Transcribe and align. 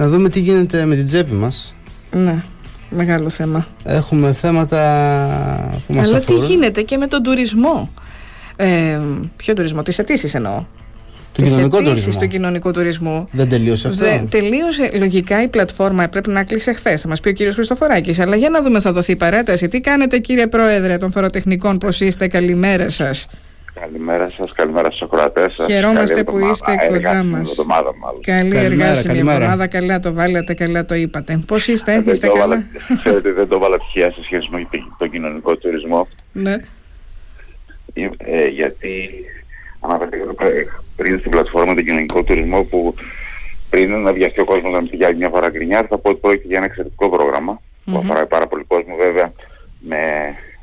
Να 0.00 0.08
δούμε 0.08 0.28
τι 0.28 0.40
γίνεται 0.40 0.84
με 0.84 0.94
την 0.96 1.06
τσέπη 1.06 1.32
μας. 1.34 1.74
Ναι, 2.12 2.42
μεγάλο 2.90 3.28
θέμα. 3.28 3.66
Έχουμε 3.84 4.32
θέματα 4.32 4.78
που 5.86 5.94
μας 5.94 6.08
Αλλά 6.08 6.16
αφορούν. 6.16 6.40
τι 6.40 6.46
γίνεται 6.52 6.82
και 6.82 6.96
με 6.96 7.06
τον 7.06 7.22
τουρισμό; 7.22 7.90
Ε, 8.56 8.98
ποιο 9.36 9.54
τουρισμό, 9.54 9.82
τις 9.82 9.98
αιτήσεις 9.98 10.34
εννοώ. 10.34 10.52
Τον 11.32 11.44
Τις 11.44 11.52
κοινωνικό 11.52 11.76
αιτήσεις 11.76 12.02
τουρισμό. 12.02 12.22
του 12.22 12.28
κοινωνικού 12.28 12.70
τουρισμού. 12.70 13.28
Δεν 13.32 13.48
τελείωσε 13.48 13.88
αυτό. 13.88 14.04
Δε, 14.04 14.18
τελείωσε 14.18 14.90
λογικά 14.98 15.42
η 15.42 15.48
πλατφόρμα, 15.48 16.08
πρέπει 16.08 16.30
να 16.30 16.44
κλείσει 16.44 16.74
χθε. 16.74 16.96
Θα 16.96 17.08
μας 17.08 17.20
πει 17.20 17.28
ο 17.28 17.32
κύριος 17.32 17.54
Χριστοφοράκης. 17.54 18.18
Αλλά 18.20 18.36
για 18.36 18.48
να 18.50 18.62
δούμε, 18.62 18.80
θα 18.80 18.92
δοθεί 18.92 19.16
παράταση. 19.16 19.68
Τι 19.68 19.80
κάνετε, 19.80 20.18
κύριε 20.18 20.46
Πρόεδρε 20.46 20.96
των 20.96 21.10
Φοροτεχνικών, 21.12 21.78
πώς 21.78 22.00
είστε, 22.00 22.28
καλημέρα 22.28 22.88
σας. 22.90 23.26
Καλημέρα 23.74 24.30
σας, 24.30 24.52
καλημέρα 24.52 24.88
στους 24.90 25.02
ακροατές 25.02 25.54
σας. 25.56 25.66
Χαιρόμαστε 25.72 26.24
που 26.24 26.38
είστε 26.38 26.74
κοντά 26.88 27.24
μας. 27.24 27.50
εβδομάδα, 27.50 27.96
μάλλον. 27.96 28.20
Καλή 28.22 28.38
Καλημέρα, 28.50 28.64
εργάσιμη 28.64 29.06
καλημέρα. 29.14 29.36
εβδομάδα. 29.36 29.66
Καλά 29.66 30.00
το 30.00 30.12
βάλατε, 30.12 30.54
καλά 30.54 30.84
το 30.84 30.94
είπατε. 30.94 31.42
Πώς 31.46 31.68
είστε, 31.68 31.92
Δεν 32.00 32.12
είστε 32.12 32.26
το 32.26 32.32
καλά; 32.32 32.46
βάλα- 32.46 32.64
Ξέρετε, 33.04 33.32
δεν 33.32 33.48
το 33.48 33.58
βάλα 33.58 33.78
τυχαία 33.78 34.10
σε 34.12 34.22
σχέση 34.24 34.48
με 34.50 34.68
τον 34.98 35.10
κοινωνικό 35.10 35.56
τουρισμό. 35.56 36.08
ναι. 36.32 36.56
Ε, 38.18 38.46
γιατί 38.46 39.10
αναφερθήκατε 39.80 40.32
πρέ- 40.32 40.66
πριν 40.96 41.18
στην 41.18 41.30
πλατφόρμα 41.30 41.74
τον 41.74 41.84
κοινωνικό 41.84 42.22
τουρισμό 42.22 42.62
που 42.62 42.94
πριν 43.70 44.02
να 44.02 44.12
βιαστεί 44.12 44.40
ο 44.40 44.44
κόσμος 44.44 44.72
να 44.72 44.80
μην 44.80 44.90
πει 44.90 44.96
για 44.96 45.06
άλλη 45.06 45.16
μια 45.16 45.28
φορά 45.28 45.48
γκρινιάρ, 45.50 45.84
θα 45.88 45.98
πω 45.98 46.10
ότι 46.10 46.18
πρόκειται 46.20 46.46
για 46.46 46.56
ένα 46.56 46.66
εξαιρετικό 46.66 47.08
πρόγραμμα 47.10 47.60
που 47.84 47.98
αφορά 47.98 48.26
πάρα 48.26 48.46
πολύ 48.46 48.64
κόσμο, 48.64 48.96
βέβαια 48.96 49.32
με 49.78 49.98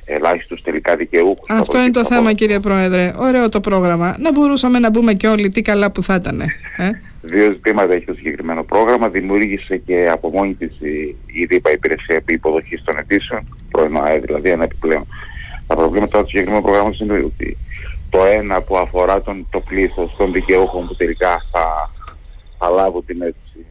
ελάχιστου 0.08 0.56
τελικά 0.62 0.96
δικαιούχου. 0.96 1.44
Αυτό 1.50 1.78
είναι 1.78 1.92
το 1.92 2.06
θέμα, 2.06 2.34
κύριε 2.34 2.60
Πρόεδρε. 2.60 3.12
Ωραίο 3.18 3.50
το 3.50 3.60
πρόγραμμα. 3.60 4.16
Να 4.20 4.32
μπορούσαμε 4.32 4.80
να 4.80 4.90
μπούμε 4.90 5.14
και 5.14 5.28
όλοι 5.28 5.50
τι 5.50 5.62
καλά 5.62 5.92
που 5.92 6.02
θα 6.02 6.16
ήταν. 6.16 6.42
Ε; 6.42 6.90
Δύο 7.22 7.52
ζητήματα 7.52 7.94
έχει 7.94 8.06
το 8.06 8.14
συγκεκριμένο 8.14 8.64
πρόγραμμα. 8.64 9.10
Δημιούργησε 9.10 9.78
και 9.78 10.10
από 10.12 10.30
μόνη 10.30 10.54
της 10.54 10.72
η, 10.80 11.16
η 11.26 11.46
ΔΥΠΑ 11.46 11.72
υπηρεσία 11.72 12.24
υποδοχής 12.26 12.84
των 12.84 13.00
αιτήσεων, 13.00 13.58
πρώην 13.72 13.98
ΑΕ, 13.98 14.20
δηλαδή 14.20 14.50
ένα 14.50 14.64
επιπλέον. 14.64 15.08
Τα 15.68 15.76
προβλήματα 15.76 16.22
του 16.22 16.28
συγκεκριμένου 16.28 16.62
προγράμματος 16.62 17.00
είναι 17.00 17.14
ότι 17.14 17.58
το 18.10 18.26
ένα 18.26 18.62
που 18.62 18.78
αφορά 18.78 19.22
τον, 19.22 19.48
το 19.50 19.60
πλήθος 19.60 20.16
των 20.18 20.32
δικαιούχων 20.32 20.88
που 20.88 20.96
τελικά 20.96 21.46
θα, 21.52 21.92
θα, 22.58 22.70
λάβουν 22.70 23.06
την, 23.06 23.22
αίτηση, 23.22 23.66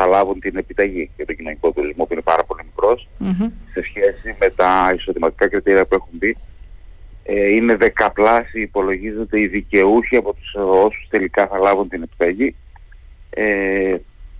θα 0.00 0.06
λάβουν 0.06 0.40
την 0.40 0.56
επιταγή 0.56 1.10
για 1.16 1.26
τον 1.26 1.36
κοινωνικό 1.36 1.72
τουρισμό 1.72 2.04
που 2.04 2.12
είναι 2.12 2.22
πάρα 2.22 2.44
πολύ 2.44 2.62
μικρός 2.64 3.08
Μμμ. 3.18 3.48
σε 3.72 3.82
σχέση 3.82 4.36
με 4.40 4.50
τα 4.50 4.92
εισοδηματικά 4.94 5.48
κριτήρια 5.48 5.86
που 5.86 5.94
έχουν 5.94 6.08
μπει 6.10 6.36
ε, 7.22 7.48
είναι 7.48 7.76
δεκαπλάσιοι 7.76 8.62
υπολογίζονται 8.62 9.40
οι 9.40 9.46
δικαιούχοι 9.46 10.16
από 10.16 10.34
τους 10.34 10.54
όσους 10.54 11.08
τελικά 11.10 11.46
θα 11.46 11.58
λάβουν 11.58 11.88
την 11.88 12.02
επιταγή. 12.02 12.54
Ε, 13.30 13.96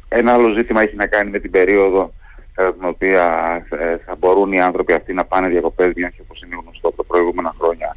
ένα 0.08 0.32
άλλο 0.32 0.52
ζήτημα 0.52 0.82
έχει 0.82 0.96
να 0.96 1.06
κάνει 1.06 1.30
με 1.30 1.38
την 1.38 1.50
περίοδο 1.50 2.12
κατά 2.54 2.72
την 2.72 2.84
οποία 2.88 3.24
ε, 3.70 3.96
θα 3.96 4.16
μπορούν 4.18 4.52
οι 4.52 4.60
άνθρωποι 4.60 4.92
αυτοί 4.92 5.12
να 5.12 5.24
πάνε 5.24 5.48
διακοπές 5.48 5.92
μιας 5.96 6.12
και 6.12 6.20
όπως 6.20 6.42
είναι 6.42 6.56
γνωστό 6.62 6.88
από 6.88 6.96
τα 6.96 7.04
προηγούμενα 7.04 7.54
χρόνια. 7.58 7.96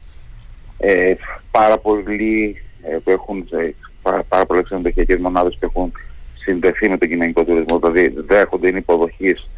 Ε, 0.77 1.13
πάρα 1.51 1.77
πολλοί 1.77 2.63
ε, 2.81 2.97
που 3.03 3.09
έχουν, 3.11 3.47
ε, 3.51 3.73
πάρα, 4.01 4.23
πάρα 4.23 4.45
πολλές 4.45 4.63
ξενοδοχειακές 4.63 5.19
μονάδες 5.19 5.57
που 5.59 5.65
έχουν 5.65 5.91
συνδεθεί 6.43 6.89
με 6.89 6.97
τον 6.97 7.07
κοινωνικό 7.07 7.43
τουρισμό, 7.43 7.79
δηλαδή 7.79 8.13
δέχονται 8.27 8.67
είναι 8.67 8.77
υποδοχής 8.77 9.49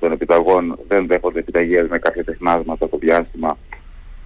των 0.00 0.12
επιταγών, 0.12 0.78
δεν 0.88 1.06
δέχονται 1.06 1.38
επιταγές 1.38 1.88
με 1.88 1.98
κάποια 1.98 2.24
τεχνάσματα 2.24 2.88
το 2.88 2.96
διάστημα 2.96 3.58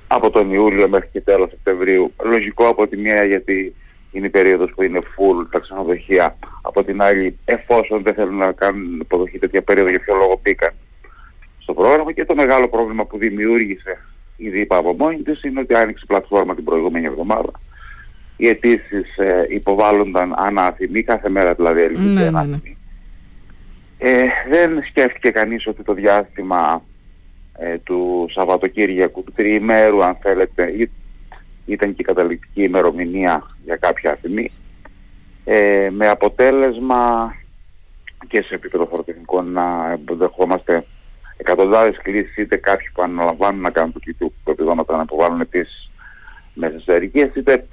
από 0.07 0.31
τον 0.31 0.53
Ιούλιο 0.53 0.89
μέχρι 0.89 1.09
και 1.13 1.21
τέλος 1.21 1.51
Σεπτεμβρίου. 1.51 2.13
Λογικό 2.23 2.69
από 2.69 2.87
τη 2.87 2.97
μία 2.97 3.25
γιατί 3.25 3.75
είναι 4.13 4.27
η 4.27 4.31
περίοδος 4.31 4.73
που 4.75 4.83
είναι 4.83 4.99
full 4.99 5.47
τα 5.51 5.59
ξενοδοχεία. 5.59 6.37
Από 6.63 6.85
την 6.85 7.03
άλλη, 7.03 7.39
εφόσον 7.45 8.03
δεν 8.03 8.15
θέλουν 8.15 8.37
να 8.37 8.53
κάνουν 8.53 9.01
υποδοχή 9.01 9.39
τέτοια 9.39 9.63
περίοδο, 9.63 9.91
για 9.91 9.99
ποιο 9.99 10.17
λόγο 10.17 10.41
μπήκαν 10.43 10.73
στο 11.59 11.75
πρόγραμμα. 11.75 12.13
Και 12.13 12.25
το 12.25 12.35
μεγάλο 12.35 12.69
πρόβλημα 12.69 13.05
που 13.05 13.19
δημιούργησε 13.19 13.99
η 14.37 14.49
ΔΥΠΑ 14.49 14.77
από 14.77 14.93
μόνη 14.93 15.23
της 15.23 15.43
είναι 15.43 15.61
ότι 15.61 15.75
άνοιξε 15.75 16.05
η 16.05 16.07
πλατφόρμα 16.07 16.55
την 16.55 16.65
προηγούμενη 16.65 17.07
εβδομάδα. 17.07 17.51
Οι 18.41 18.49
αιτήσεις 18.49 19.17
ε, 19.19 19.47
υποβάλλονταν 19.49 20.35
ανά 20.37 20.65
αθημή, 20.65 21.03
κάθε 21.03 21.29
μέρα 21.29 21.55
δηλαδή 21.55 21.81
έλειπε 21.83 22.01
Ναι, 22.01 22.25
ένα 22.25 22.41
ναι, 22.43 22.47
ναι. 22.49 22.55
αθημή. 22.55 22.77
Ε, 23.99 24.23
δεν 24.51 24.83
σκέφτηκε 24.89 25.31
κανείς 25.31 25.67
ότι 25.67 25.83
το 25.83 25.93
διάστημα 25.95 26.85
ε, 27.59 27.79
του 27.79 28.27
Σαββατοκύριακου, 28.35 29.25
του 29.25 29.33
τριημέρου 29.33 30.03
αν 30.05 30.17
θέλετε, 30.23 30.71
ή- 30.71 30.91
ήταν 31.67 31.89
και 31.95 32.03
η 32.03 32.05
καταληκτική 32.05 32.63
ημερομηνία 32.63 33.57
για 33.65 33.77
κάποια 33.77 34.13
αθημή, 34.13 34.51
ε, 35.45 35.89
με 35.91 36.09
αποτέλεσμα 36.09 37.33
και 38.29 38.43
σε 38.43 38.55
επίπεδο 38.55 38.87
φοροτεχνικών 38.87 39.53
να 39.53 39.97
δεχόμαστε 40.13 40.85
εκατοντάδες 41.37 41.99
κλήσεις 42.03 42.37
είτε 42.37 42.57
κάποιοι 42.57 42.87
που 42.95 43.03
αναλαμβάνουν 43.03 43.61
να 43.61 43.71
κάνουν 43.71 43.93
το 43.93 43.99
κοιτού 43.99 44.33
επιδόματα 44.45 44.97
να 44.97 45.03
υποβάλουν 45.03 45.41
επίσης 45.41 45.91
μέσα 46.55 46.81
σε 46.81 46.93
ερικίες, 46.95 47.31
είτε 47.35 47.67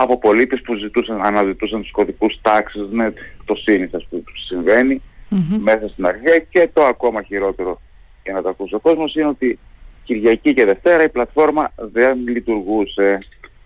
από 0.00 0.18
πολίτες 0.18 0.60
που 0.60 0.74
ζητούσαν, 0.74 1.20
αναζητούσαν 1.24 1.82
τους 1.82 1.90
κωδικούς 1.90 2.38
τάξης, 2.42 2.82
ναι, 2.90 3.12
το 3.44 3.54
σύνηθες 3.54 4.06
που 4.10 4.22
συμβαίνει 4.46 5.02
Μμμ. 5.28 5.62
μέσα 5.62 5.88
στην 5.88 6.06
αρχαία 6.06 6.38
και 6.38 6.70
το 6.72 6.82
ακόμα 6.82 7.22
χειρότερο 7.22 7.80
για 8.22 8.32
να 8.32 8.42
το 8.42 8.48
ακούσει 8.48 8.74
ο 8.74 8.78
κόσμος 8.78 9.14
είναι 9.14 9.26
ότι 9.26 9.58
Κυριακή 10.04 10.54
και 10.54 10.64
Δευτέρα 10.64 11.04
η 11.04 11.08
πλατφόρμα 11.08 11.72
δεν 11.76 12.18
λειτουργούσε 12.28 13.18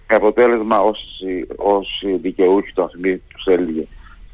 με 0.09 0.17
αποτέλεσμα 0.17 0.81
όσοι, 0.81 1.47
όσοι 1.57 2.17
δικαιούχοι 2.17 2.73
το 2.73 2.83
αθλή 2.83 3.23
τους 3.35 3.47
έλεγε 3.47 3.85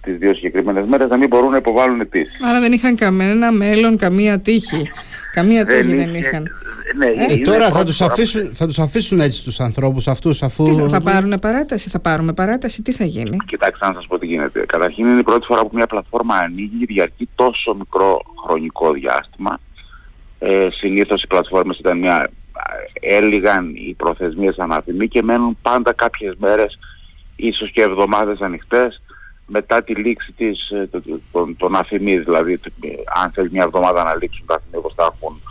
τις 0.03 0.17
δύο 0.19 0.35
συγκεκριμένες 0.35 0.87
μέρες 0.87 1.09
να 1.09 1.17
μην 1.17 1.29
μπορούν 1.29 1.51
να 1.51 1.57
υποβάλουν 1.57 2.01
αιτήσεις. 2.01 2.37
Άρα 2.45 2.61
δεν 2.61 2.73
είχαν 2.73 2.97
κανένα 2.97 3.53
μέλλον, 3.53 3.97
καμία 3.97 4.41
τύχη. 4.41 4.91
Καμία 5.33 5.67
τύχη 5.67 5.95
δεν 5.97 6.15
είχε- 6.15 6.27
είχαν. 6.27 6.47
Ναι, 6.97 7.07
Ε, 7.07 7.33
είναι 7.35 7.45
τώρα 7.45 7.65
θα 7.65 7.71
πρώτη 7.71 7.85
τους, 7.87 7.97
φορά 7.97 8.09
που- 8.09 8.15
αφήσουν, 8.21 8.55
θα 8.55 8.67
τους 8.67 8.79
αφήσουν 8.79 9.21
έτσι 9.21 9.45
τους 9.45 9.61
ανθρώπους 9.61 10.09
αυτούς 10.09 10.43
αφού... 10.43 10.65
Τι 10.65 10.75
θα, 10.75 10.89
θα 10.89 11.01
πάρουν 11.01 11.39
παράταση, 11.41 11.89
θα 11.89 12.01
πάρουμε 12.01 12.33
παράταση, 12.33 12.83
τι 12.83 12.93
θα 12.93 13.05
γίνει; 13.05 13.37
Κοιτάξτε 13.47 13.87
να 13.87 13.93
σας 13.95 14.07
πω 14.07 14.19
τι 14.19 14.27
γίνεται. 14.27 14.65
Καταρχήν 14.67 15.07
είναι 15.07 15.21
η 15.21 15.23
πρώτη 15.23 15.47
φορά 15.47 15.61
που 15.63 15.71
μια 15.73 15.87
πλατφόρμα 15.87 16.35
ανοίγει 16.37 16.85
διαρκεί 16.87 17.29
τόσο 17.35 17.75
μικρό 17.75 18.21
χρονικό 18.47 18.93
διάστημα. 18.93 19.59
Ε, 20.39 20.69
συνήθως 20.71 21.23
οι 21.23 21.27
πλατφόρμες 21.27 21.79
ήταν 21.79 21.99
μια... 21.99 22.31
έλυγαν 23.01 23.75
οι 23.75 23.95
προθεσμίες 23.97 24.57
αναθυμή 24.59 25.09
και 25.09 25.23
μένουν 25.23 25.59
πάντα 25.63 25.93
κάποιες 25.93 26.35
μέρες, 26.39 26.79
ίσως 27.37 27.71
και 27.73 27.83
εβδομάδες 27.83 28.41
ανοιχτές 28.41 29.03
μετά 29.51 29.83
τη 29.83 29.95
λήξη 29.95 30.33
της, 30.33 30.71
ε, 30.71 30.89
το- 30.91 31.03
το- 31.03 31.21
των, 31.33 31.57
των 31.57 31.77
αφημί, 31.77 32.19
δηλαδή 32.19 32.59
το- 32.59 32.71
ε, 32.81 32.89
αν 33.23 33.31
θέλει 33.31 33.51
μια 33.53 33.63
εβδομάδα 33.65 34.03
να 34.03 34.15
λήξουν 34.15 34.47
τα 34.47 34.55
αφημί 34.55 34.77
όπως 34.77 34.95
τα 34.95 35.13
έχουν 35.15 35.43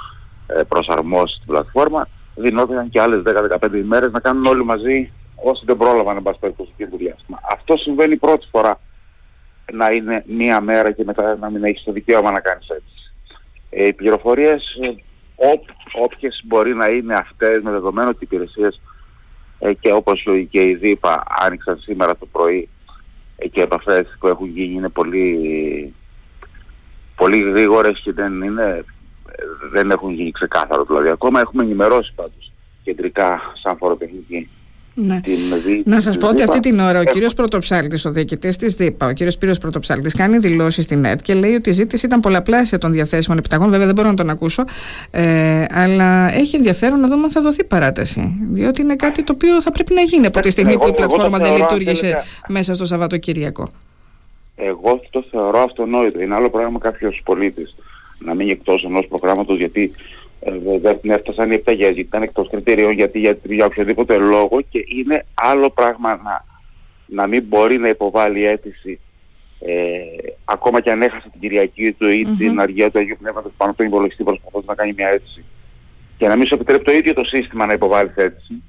ε, 0.48 0.64
προσαρμόσει 0.64 1.36
στην 1.36 1.48
πλατφόρμα, 1.48 2.08
δινόταν 2.36 2.90
και 2.90 3.02
άλλες 3.02 3.22
10-15 3.22 3.78
ημέρες 3.78 4.12
να 4.12 4.20
κάνουν 4.20 4.46
όλοι 4.46 4.64
μαζί 4.64 5.12
όσοι 5.36 5.64
δεν 5.66 5.78
πρόλαβαν 5.78 6.16
να 6.16 6.22
πας 6.22 6.36
στο 6.36 6.54
το 6.78 6.98
διάστημα. 6.98 7.40
Αυτό 7.52 7.78
συμβαίνει 7.78 8.18
πρώτη 8.18 8.48
φορά 8.52 8.80
να 9.74 9.92
είναι 9.92 10.24
μία 10.28 10.62
μέρα 10.62 10.92
και 10.92 11.04
μετά 11.04 11.38
να 11.40 11.50
μην 11.50 11.64
έχεις 11.64 11.84
το 11.84 11.92
δικαίωμα 11.92 12.32
να 12.32 12.40
κάνεις 12.40 12.70
έτσι. 12.70 13.12
Ε, 13.70 13.88
οι 13.88 13.94
πληροφορίες, 13.94 14.64
ε, 14.82 14.88
όπ, 15.36 15.64
όποιες 16.04 16.42
μπορεί 16.44 16.76
να 16.76 16.86
είναι 16.86 17.14
αυτές 17.14 17.62
με 17.62 17.72
δεδομένο 17.72 18.10
ότι 18.10 18.18
οι 18.22 18.28
υπηρεσίες 18.32 18.82
ε, 19.60 19.74
και 19.74 19.92
όπως 19.92 20.28
και 20.50 20.64
η 20.64 20.76
ΔΥΠΑ 20.76 21.24
άνοιξαν 21.28 21.78
σήμερα 21.78 22.18
το 22.18 22.26
πρωί 22.26 22.58
ε, 22.60 22.77
και 23.38 23.60
οι 23.60 23.62
επαφές 23.62 24.18
που 24.20 24.28
έχουν 24.28 24.48
γίνει 24.48 24.74
είναι 24.74 24.90
πολύ, 24.90 25.94
πολύ 27.16 27.38
γρήγορες 27.38 28.00
και 28.04 28.14
δεν, 28.14 28.42
είναι, 28.42 28.84
ε, 29.28 29.44
δεν 29.72 29.92
έχουν 29.92 30.14
γίνει 30.14 30.32
ξεκάθαρο. 30.32 30.84
Δηλαδή 30.84 31.10
ακόμα 31.10 31.40
έχουμε 31.40 31.64
ενημερώσει 31.64 32.14
πάντως 32.16 32.52
κεντρικά 32.84 33.42
σαν 33.64 33.78
φοροτεχνική 33.78 34.50
Ναι. 35.00 35.22
την 35.22 35.34
δι- 35.66 35.86
Να 35.88 36.00
σας 36.00 36.16
της 36.16 36.18
πω 36.18 36.28
ότι 36.32 36.42
ΔΥΠΑ. 36.42 36.54
αυτή 36.54 36.70
την 36.70 36.80
ώρα 36.80 36.88
ο 36.88 36.92
Έχουμε- 36.92 37.12
κύριος 37.12 37.34
Πρωτοψάλτης, 37.34 38.06
ο 38.06 38.12
διοικητής 38.12 38.58
της 38.58 38.76
ΔΥΠΑ, 38.76 39.08
ο 39.08 39.12
κύριος 39.12 39.34
Σπύρος 39.34 39.58
Πρωτοψάλτης, 39.58 40.16
κάνει 40.16 40.38
δηλώσεις 40.38 40.84
στην 40.84 41.06
ΕΡΤ 41.06 41.22
και 41.22 41.34
λέει 41.34 41.54
ότι 41.54 41.70
η 41.70 41.74
ζήτηση 41.74 42.06
ήταν 42.06 42.20
πολλαπλάσια 42.20 42.78
των 42.78 42.92
διαθέσιμων 42.92 43.38
επιταγών. 43.38 43.70
Βέβαια 43.70 43.86
δεν 43.86 43.96
μπορώ 43.96 44.08
να 44.08 44.14
τον 44.14 44.30
ακούσω. 44.30 44.64
Ε, 45.12 45.66
αλλά 45.74 46.34
έχει 46.34 46.56
ενδιαφέρον 46.56 47.00
να 47.00 47.08
δούμε 47.08 47.24
αν 47.24 47.32
θα 47.32 47.42
δοθεί 47.42 47.64
παράταση. 47.64 48.48
Διότι 48.52 48.82
είναι 48.82 48.96
κάτι 48.96 49.24
το 49.24 49.34
οποίο 49.36 49.62
θα 49.62 49.72
πρέπει 49.72 49.94
να 49.94 50.02
γίνει 50.02 50.26
από 50.26 50.40
τη 50.40 50.50
στιγμή 50.52 50.72
Εγώ- 50.72 50.80
που 50.80 50.88
η 50.88 50.90
εγώ 50.98 50.98
το 51.02 51.08
πλατφόρμα 51.08 51.38
δεν 51.38 51.48
θεωρώ, 51.48 51.64
αν 51.66 51.78
λειτουργήσε 51.78 52.08
θέλετε, 52.08 52.24
μέσα 52.50 52.74
στο 52.76 52.86
Σαββατοκύριακο. 52.86 53.70
Εγώ 54.56 55.02
το 55.10 55.26
θεωρώ 55.32 55.60
αυτονόητο. 55.60 56.22
Είναι 56.22 56.36
άλλο 56.36 56.50
πράγμα 56.50 56.80
κάποιος 56.80 57.22
πολίτης 57.26 57.76
να 58.20 58.34
μείνει 58.34 58.52
εκτός 58.52 58.84
ενός 58.84 59.06
προγράμματος 59.10 59.58
γιατί 59.58 59.92
ε, 59.92 59.92
δεν 60.82 61.00
έφτασαν 61.04 61.52
οι 61.52 61.54
επιταγέ, 61.54 61.86
γιατί 61.86 62.00
ήταν 62.00 62.22
εκτός 62.22 62.50
κριτηρίων, 62.50 62.92
γιατί 62.92 63.20
για, 63.20 63.38
για 63.44 63.66
οποιοδήποτε 63.66 64.18
λόγο 64.18 64.62
και 64.70 64.84
είναι 64.88 65.26
άλλο 65.34 65.70
πράγμα 65.70 66.16
να, 66.24 66.46
να 67.06 67.28
μην 67.28 67.44
μπορεί 67.44 67.78
να 67.78 67.88
υποβάλει 67.88 68.46
αίτηση 68.46 69.00
ε, 69.60 69.74
ακόμα 70.46 70.82
και 70.82 70.92
αν 70.92 71.02
έχασε 71.02 71.30
την 71.30 71.40
Κυριακή 71.40 71.92
του 71.92 72.10
ή 72.10 72.26
Μμμ. 72.28 72.38
την 72.38 72.60
αργία 72.60 72.92
του 72.92 73.00
Αγίου 73.00 73.18
Πνεύματος 73.20 73.52
πάνω 73.58 73.70
από 73.70 73.80
τον 73.80 73.88
υπολογιστή 73.88 74.24
προσπαθώντας 74.24 74.68
να 74.68 74.76
κάνει 74.76 74.94
μια 74.98 75.08
αίτηση 75.08 75.44
και 76.18 76.28
να 76.28 76.36
μην 76.38 76.48
σου 76.48 76.54
επιτρέπει 76.54 76.84
το 76.84 76.92
ίδιο 76.92 77.14
το 77.14 77.24
σύστημα 77.24 77.66
να 77.66 77.74
υποβάλεις 77.74 78.16
αίτηση 78.16 78.64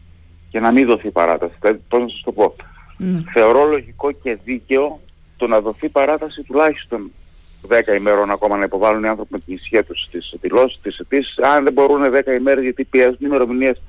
και 0.50 0.60
να 0.60 0.72
μην 0.72 0.86
δοθεί 0.86 1.10
παράταση. 1.10 1.54
Δηλαδή, 1.60 1.80
πώς 1.88 2.00
να 2.00 2.08
σας 2.08 2.20
το 2.24 2.32
πω; 2.32 2.54
Ναι. 2.96 3.22
θεωρώ 3.32 3.64
λογικό 3.64 4.12
και 4.12 4.38
δίκαιο 4.44 5.00
το 5.36 5.46
να 5.46 5.60
δοθεί 5.60 5.88
παράταση 5.88 6.42
τουλάχιστον 6.42 7.10
10 7.66 7.96
ημέρων 7.96 8.30
ακόμα 8.30 8.56
να 8.56 8.64
υποβάλουν 8.64 9.04
οι 9.04 9.08
άνθρωποι 9.08 9.32
με 9.32 9.38
την 9.38 9.54
ισχύα 9.54 9.84
τους 9.84 10.08
τις 10.10 10.34
δηλώσεις, 10.40 10.78
τις 10.82 10.98
αιτήσεις. 10.98 11.38
Αν 11.38 11.64
δεν 11.64 11.72
μπορούν 11.72 12.02
10 12.02 12.32
ημέρες 12.38 12.62
γιατί 12.62 12.84
πιέζουν 12.84 13.18
ημερομηνίες 13.20 13.80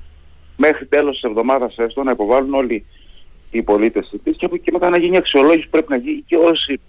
μέχρι 0.56 0.86
τέλος 0.86 1.14
της 1.14 1.22
εβδομάδας 1.22 1.78
έστω 1.78 2.02
να 2.02 2.10
υποβάλουν 2.10 2.54
όλοι 2.54 2.84
οι 3.50 3.62
πολίτες 3.62 4.02
τις 4.08 4.12
αιτήσεις 4.12 4.38
και 4.38 4.44
από 4.44 4.54
εκεί 4.54 4.72
μετά 4.72 4.88
να 4.88 4.98
γίνει 4.98 5.16
αξιολόγηση 5.16 5.64
που 5.64 5.70
πρέπει 5.70 5.90
να 5.90 5.96
γίνει 5.96 6.24
και 6.26 6.36
όσοι 6.36 6.80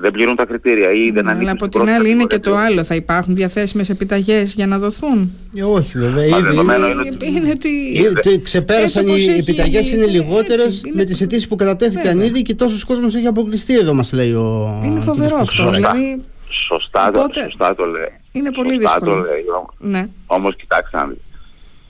δεν 0.00 0.10
πληρούν 0.10 0.36
τα 0.36 0.44
κριτήρια 0.46 0.90
ή 0.92 1.10
δεν 1.10 1.12
Ναι, 1.24 1.30
ανήκουν 1.30 1.40
αλλά 1.40 1.50
από 1.50 1.58
στην 1.58 1.70
την 1.70 1.80
πρώτη 1.80 1.90
άλλη 1.90 2.10
είναι 2.10 2.20
και 2.24 2.26
κατηγορία. 2.36 2.64
το 2.66 2.70
άλλο. 2.72 2.84
Θα 2.84 2.94
υπάρχουν 2.94 3.34
διαθέσιμες 3.34 3.90
επιταγές 3.90 4.54
για 4.54 4.66
να 4.66 4.78
δοθούν. 4.78 5.32
Ε, 5.56 5.62
όχι 5.62 5.98
βέβαια. 5.98 6.28
Μα 6.28 6.36
Ήδη, 6.38 6.46
δεδομένο 6.46 6.88
είναι- 6.88 7.02
είναι 7.02 7.10
ότι- 7.14 7.26
Είναι 7.32 7.50
ότι... 7.50 8.04
Ε, 8.04 8.12
τε- 8.20 8.42
ξεπέρασαν 8.42 9.02
Έτσι 9.02 9.10
όπως 9.12 9.26
οι 9.26 9.30
έχει- 9.30 9.38
επιταγές, 9.40 9.90
είναι 9.92 10.02
έτσι, 10.04 10.14
λιγότερες 10.16 10.82
είναι- 10.86 10.94
με 10.96 11.04
τις 11.04 11.20
αιτήσεις 11.20 11.48
που 11.48 11.56
κατατέθηκαν 11.56 12.12
Βέβαια. 12.12 12.26
ήδη 12.26 12.42
και 12.42 12.54
τόσος 12.54 12.84
κόσμος 12.84 13.14
έχει 13.14 13.26
αποκλειστεί 13.26 13.78
εδώ, 13.78 13.94
μας 13.94 14.12
λέει 14.12 14.32
ο. 14.32 14.80
Είναι 14.84 15.00
κ. 15.00 15.02
φοβερό 15.02 15.36
αυτό. 15.36 15.62
Κωστοφοράκης. 15.62 15.90
Δηλαδή, 16.00 16.22
Σωστά, 16.68 17.10
το- 17.10 17.20
Οπότε- 17.20 17.40
σωστά 17.40 17.74
το 17.74 17.84
λέει. 17.84 18.08
είναι 18.32 18.50
πολύ 18.50 18.72
Σωστά 18.72 18.92
δύσκολο. 18.94 19.16
το 19.16 19.22
λέει. 19.30 19.44
όμως- 19.58 19.74
ναι. 19.78 20.08
Όμως 20.26 20.56
κοιτάξτε 20.56 20.96
να 20.96 21.06
δείτε. 21.06 21.20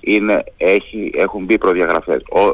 Είναι, 0.00 0.44
έχει, 0.56 1.10
έχουν 1.16 1.44
μπει 1.44 1.58
προδιαγραφές, 1.58 2.20
ο, 2.30 2.40
ε, 2.40 2.52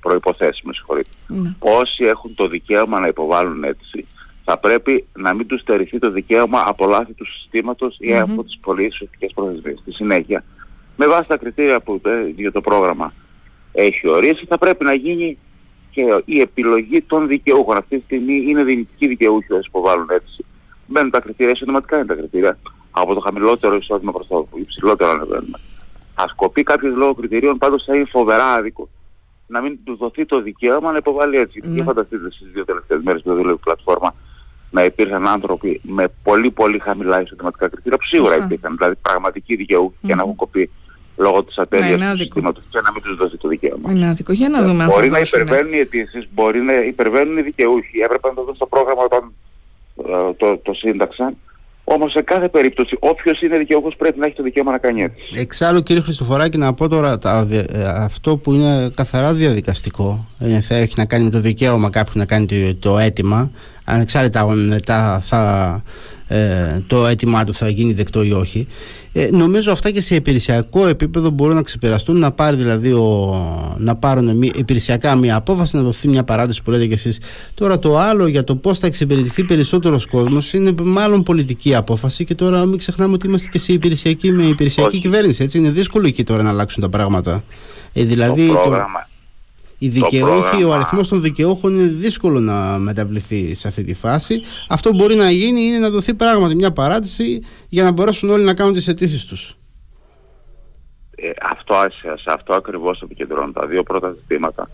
προϋποθέσεις, 0.00 0.60
με 0.64 0.72
συγχωρείτε. 0.72 1.10
ναι. 1.26 1.54
Όσοι 1.58 2.04
έχουν 2.04 2.34
το 2.34 2.48
δικαίωμα 2.48 3.00
να 3.00 3.06
υποβάλουν 3.06 3.64
αίτηση, 3.64 4.06
θα 4.50 4.58
πρέπει 4.58 5.06
να 5.12 5.34
μην 5.34 5.46
τους 5.46 5.60
στερηθεί 5.60 5.98
το 5.98 6.10
δικαίωμα 6.10 6.62
από 6.66 6.86
λάθη 6.86 7.14
του 7.14 7.26
συστήματος 7.26 7.96
ή 8.00 8.12
Μμμ. 8.12 8.20
από 8.20 8.44
τις 8.44 8.58
πολύ 8.60 8.92
σωστικές 8.92 9.32
προθεσμίες. 9.34 9.78
Στη 9.78 9.92
συνέχεια, 9.92 10.44
με 10.96 11.06
βάση 11.06 11.28
τα 11.28 11.36
κριτήρια 11.36 11.80
που 11.80 12.00
ε, 12.04 12.26
για 12.36 12.52
το 12.52 12.60
πρόγραμμα 12.60 13.12
έχει 13.72 14.08
ορίσει, 14.08 14.46
θα 14.46 14.58
πρέπει 14.58 14.84
να 14.84 14.94
γίνει 14.94 15.38
και 15.90 16.02
η 16.24 16.40
επιλογή 16.40 17.02
των 17.02 17.28
δικαιούχων. 17.28 17.76
Αυτή 17.76 17.96
τη 17.98 18.04
στιγμή 18.04 18.44
είναι 18.46 18.64
δυνητικοί 18.64 19.08
δικαιούχοι 19.08 19.52
όσοι 19.52 19.68
υποβάλλουν 19.68 20.08
αίτηση. 20.10 20.44
Μπαίνουν 20.86 21.10
τα 21.10 21.20
κριτήρια, 21.20 21.54
συντοματικά 21.54 21.96
είναι 21.96 22.06
τα 22.06 22.14
κριτήρια. 22.14 22.58
Από 22.90 23.14
το 23.14 23.20
χαμηλότερο 23.20 23.74
εισόδημα 23.74 24.12
προς 24.12 24.26
το 24.26 24.48
υψηλότερο 24.54 25.10
ανεβαίνουμε. 25.10 25.58
Ας 26.14 26.34
κοπεί 26.34 26.62
κάποιος 26.62 26.96
λόγω 26.96 27.14
κριτηρίων, 27.14 27.58
πάντως 27.58 27.84
θα 27.84 27.94
είναι 27.94 28.04
φοβερά 28.04 28.52
άδικο 28.52 28.88
να 29.46 29.60
μην 29.60 29.78
του 29.84 29.96
δοθεί 29.96 30.26
το 30.26 30.40
δικαίωμα 30.40 30.90
να 30.90 30.96
υποβάλει 30.96 31.36
έτσι. 31.36 31.60
Ναι. 31.64 31.74
Και 31.74 31.82
φανταστείτε 31.82 32.30
στις 32.30 32.50
δύο 32.52 32.64
τελευταίες 32.64 33.00
μέρες 33.02 33.22
που 33.22 33.34
δουλεύει 33.34 33.54
η 33.54 33.60
πλατφόρμα 33.64 34.14
να 34.70 34.84
υπήρχαν 34.84 35.26
άνθρωποι 35.28 35.80
με 35.84 36.04
πολύ 36.22 36.50
πολύ 36.50 36.78
χαμηλά 36.78 37.22
εισοδηματικά 37.22 37.68
κριτήρια 37.68 37.98
που 37.98 38.04
σίγουρα 38.06 38.30
Σωστά. 38.30 38.44
υπήρχαν, 38.44 38.74
δηλαδή 38.76 38.94
πραγματικοί 39.02 39.56
δικαιούχοι 39.56 39.94
και 40.00 40.08
να 40.08 40.14
Μμμ. 40.14 40.20
έχουν 40.20 40.34
κοπεί 40.36 40.70
λόγω 41.16 41.44
της 41.44 41.56
Ναι, 41.56 41.62
ατέλειας 41.62 41.88
είναι 41.88 41.98
του 41.98 42.04
άδικο. 42.04 42.22
συστήματος 42.22 42.62
και 42.70 42.80
να 42.84 42.92
μην 42.92 43.02
τους 43.02 43.16
δοθεί 43.16 43.36
το 43.36 43.48
δικαίωμα. 43.48 43.92
Είναι 43.92 44.08
άδικο. 44.08 44.32
Για 44.32 44.48
να 44.48 44.62
δούμε 44.62 44.82
αν 44.84 44.88
θα 44.90 44.94
Μπορεί 44.96 45.10
να 45.10 45.18
δώσουν. 45.18 45.40
υπερβαίνουν 45.40 45.72
οι 45.72 45.78
αιτήσεις, 45.78 46.28
μπορεί 46.34 46.60
να 46.62 46.74
υπερβαίνουν 46.92 47.36
οι 47.38 47.42
δικαιούχοι. 47.42 47.98
Έπρεπε 47.98 48.28
να 48.28 48.34
το 48.34 48.42
δουν 48.44 48.54
στο 48.54 48.66
πρόγραμμα 48.66 49.02
όταν 49.08 49.32
ε, 50.28 50.32
το, 50.36 50.58
το 50.58 50.72
σύνταξαν. 50.72 51.36
Όμως 51.90 52.12
σε 52.12 52.22
κάθε 52.22 52.48
περίπτωση, 52.48 52.96
όποιος 53.00 53.40
είναι 53.42 53.56
δικαιούχος 53.58 53.94
πρέπει 53.96 54.18
να 54.18 54.26
έχει 54.26 54.34
το 54.34 54.42
δικαίωμα 54.42 54.70
να 54.72 54.78
κάνει 54.78 55.02
έτσι. 55.02 55.22
Εξάλλου, 55.40 55.82
κύριε 55.82 56.02
Χριστοφοράκη, 56.02 56.58
να 56.58 56.74
πω 56.74 56.88
τώρα 56.88 57.18
τα, 57.18 57.44
δια- 57.44 57.66
ε, 57.72 57.84
αυτό 57.84 58.36
που 58.36 58.52
είναι 58.52 58.90
καθαρά 58.94 59.34
διαδικαστικό. 59.34 60.26
Είναι, 60.40 60.60
θα 60.60 60.74
έχει 60.74 60.94
να 60.96 61.04
κάνει 61.04 61.24
με 61.24 61.30
το 61.30 61.40
δικαίωμα 61.40 61.90
κάποιου 61.90 62.12
να 62.18 62.24
κάνει 62.26 62.46
το, 62.46 62.74
το 62.90 62.98
αίτημα. 62.98 63.50
Ανεξάρτητα 63.90 64.40
αν 64.40 64.66
μετά 64.68 65.22
θα, 65.24 65.82
ε, 66.26 66.80
το 66.86 67.06
αίτημά 67.06 67.44
του 67.44 67.54
θα 67.54 67.68
γίνει 67.68 67.92
δεκτό 67.92 68.22
ή 68.22 68.32
όχι. 68.32 68.66
Ε, 69.12 69.28
νομίζω 69.32 69.72
αυτά 69.72 69.90
και 69.90 70.00
σε 70.00 70.14
υπηρεσιακό 70.14 70.86
επίπεδο 70.86 71.30
μπορούν 71.30 71.54
να 71.54 71.62
ξεπεραστούν, 71.62 72.18
να 72.18 72.30
πάρει 72.32 72.56
δηλαδή 72.56 72.92
ο, 72.92 73.76
να 73.78 73.96
πάρουν 73.96 74.36
μη- 74.36 74.56
υπηρεσιακά 74.56 75.14
μια 75.16 75.36
απόφαση, 75.36 75.76
να 75.76 75.82
δοθεί 75.82 76.08
μια 76.08 76.24
παράταση 76.24 76.62
που 76.62 76.70
λέτε 76.70 76.86
κι 76.86 76.92
εσείς. 76.92 77.20
Τώρα 77.54 77.78
το 77.78 77.98
άλλο 77.98 78.26
για 78.26 78.44
το 78.44 78.56
πώς 78.56 78.78
θα 78.78 78.86
εξυπηρετηθεί 78.86 79.44
περισσότερος 79.44 80.06
κόσμος 80.06 80.52
είναι 80.52 80.72
μάλλον 80.82 81.22
πολιτική 81.22 81.74
απόφαση 81.74 82.24
και 82.24 82.34
τώρα 82.34 82.64
μην 82.64 82.78
ξεχνάμε 82.78 83.12
ότι 83.14 83.26
είμαστε 83.26 83.48
και 83.50 83.58
σε 83.58 83.72
υπηρεσιακή, 83.72 84.32
με 84.32 84.42
υπηρεσιακή 84.44 84.88
Όχι. 84.90 84.98
κυβέρνηση. 85.00 85.42
Έτσι 85.42 85.58
είναι 85.58 85.70
δύσκολο 85.70 86.06
εκεί 86.06 86.24
τώρα 86.24 86.42
να 86.42 86.48
αλλάξουν 86.48 86.82
τα 86.82 86.88
πράγματα. 86.88 87.44
Ε, 87.92 88.04
δηλαδή 88.04 88.46
το 88.46 88.52
το- 88.52 88.58
πρόγραμμα, 88.60 89.08
οι 89.78 89.88
δικαιούχοι, 89.88 90.22
ο 90.22 90.46
πρόγραμμα- 90.48 90.74
αριθμός 90.74 91.08
των 91.08 91.20
δικαιούχων 91.22 91.74
είναι 91.74 91.86
δύσκολο 91.86 92.40
να 92.40 92.78
μεταβληθεί 92.78 93.54
σε 93.54 93.68
αυτή 93.68 93.84
τη 93.84 93.94
φάση. 93.94 94.40
Αυτό 94.68 94.90
που 94.90 94.96
μπορεί 94.96 95.14
να 95.16 95.30
γίνει 95.30 95.60
είναι 95.60 95.78
να 95.78 95.90
δοθεί 95.90 96.14
πράγματι 96.14 96.54
μια 96.54 96.72
παράτηση 96.72 97.42
για 97.68 97.84
να 97.84 97.90
μπορέσουν 97.90 98.30
όλοι 98.30 98.44
να 98.44 98.54
κάνουν 98.54 98.72
τις 98.74 98.88
αιτήσεις 98.88 99.24
τους. 99.26 99.56
ε, 101.16 101.30
αυτό, 101.50 101.74
σε, 101.74 102.08
σε 102.16 102.30
αυτό 102.34 102.54
ακριβώς 102.54 103.00
επικεντρώνουν 103.02 103.52
τα 103.52 103.66
δύο 103.66 103.82
πρώτα 103.82 104.10
ζητήματα. 104.10 104.70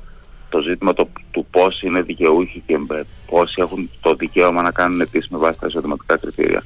Το 0.49 0.61
ζήτημα 0.61 0.93
το, 0.93 1.09
του 1.31 1.47
πώς 1.51 1.83
είναι 1.83 2.03
δικαιούχοι 2.03 2.63
και 2.67 2.75
ε, 2.75 3.01
πόσοι 3.27 3.55
έχουν 3.59 3.91
το 4.01 4.15
δικαίωμα 4.15 4.63
να 4.63 4.71
κάνουν 4.71 5.01
αιτήσεις 5.01 5.29
με 5.31 5.39
βάση 5.39 5.59
τα 5.59 5.67
εισοδηματικά 5.67 6.17
κριτήρια. 6.17 6.63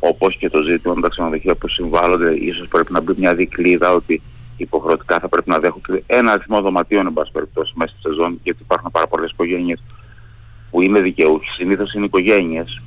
Όπως 0.00 0.36
και 0.36 0.50
το 0.50 0.62
ζήτημα 0.62 0.94
με 0.94 1.00
τα 1.00 1.08
ξενοδοχεία 1.08 1.54
που 1.54 1.68
συμβάλλονται, 1.68 2.34
ίσως 2.34 2.68
πρέπει 2.68 2.92
να 2.92 3.00
μπει 3.00 3.12
μια 3.16 3.34
δικλίδα 3.34 3.92
ότι 3.94 4.22
υποχρεωτικά 4.62 5.18
θα 5.18 5.28
πρέπει 5.28 5.50
να 5.50 5.58
δέχονται 5.58 6.02
ένα 6.06 6.32
αριθμό 6.32 6.60
δωματίων, 6.60 7.06
εν 7.06 7.12
πάση 7.12 7.30
περιπτώσει, 7.32 7.72
μέσα 7.76 7.92
στη 7.98 8.08
σεζόν, 8.08 8.40
γιατί 8.42 8.58
υπάρχουν 8.62 8.90
πάρα 8.90 9.06
πολλές 9.06 9.30
οικογένειες 9.30 9.82
που 10.70 10.82
είναι 10.82 11.00
δικαιούχοι. 11.00 11.48
Συνήθως 11.50 11.92
είναι 11.92 12.04
οικογένειες 12.04 12.82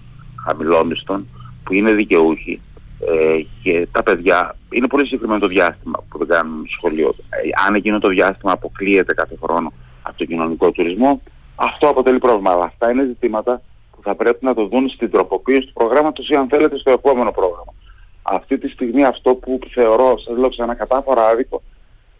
χαμηλόμισθων 0.45 1.27
που 1.63 1.73
είναι 1.73 1.93
δικαιούχοι 1.93 2.61
ε, 2.99 3.41
και 3.63 3.87
τα 3.91 4.03
παιδιά 4.03 4.55
είναι 4.69 4.87
πολύ 4.87 5.03
συγκεκριμένο 5.03 5.39
το 5.39 5.47
διάστημα 5.47 6.03
που 6.09 6.17
δεν 6.17 6.27
κάνουν 6.27 6.65
σχολείο. 6.77 7.13
Ε, 7.29 7.67
αν 7.67 7.75
εκείνο 7.75 7.99
το 7.99 8.07
διάστημα 8.07 8.51
αποκλείεται 8.51 9.13
κάθε 9.13 9.37
χρόνο 9.43 9.73
από 10.01 10.17
τον 10.17 10.27
κοινωνικό 10.27 10.71
τουρισμό, 10.71 11.21
αυτό 11.55 11.87
αποτελεί 11.87 12.19
πρόβλημα. 12.19 12.51
Αλλά 12.51 12.63
αυτά 12.63 12.91
είναι 12.91 13.03
ζητήματα 13.05 13.61
που 13.91 14.01
θα 14.03 14.15
πρέπει 14.15 14.45
να 14.45 14.53
το 14.53 14.65
δουν 14.65 14.89
στην 14.89 15.11
τροποποίηση 15.11 15.65
του 15.67 15.73
προγράμματος 15.73 16.29
ή 16.29 16.35
αν 16.35 16.47
θέλετε 16.47 16.77
στο 16.77 16.91
επόμενο 16.91 17.31
πρόγραμμα. 17.31 17.73
Αυτή 18.21 18.57
τη 18.57 18.69
στιγμή 18.69 19.03
αυτό 19.03 19.35
που 19.35 19.59
θεωρώ, 19.73 20.17
σας 20.17 20.37
λέω 20.37 20.49
ξανά 20.49 20.75
κατάφορα 20.75 21.27
άδικο, 21.27 21.61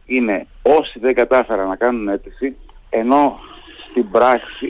είναι 0.06 0.48
όσοι 0.62 1.00
δεν 1.00 1.14
κατάφεραν 1.14 1.68
να 1.68 1.76
κάνουν 1.76 2.08
αίτηση, 2.08 2.56
ενώ 2.90 3.40
στην 3.90 4.12
πράξη, 4.12 4.68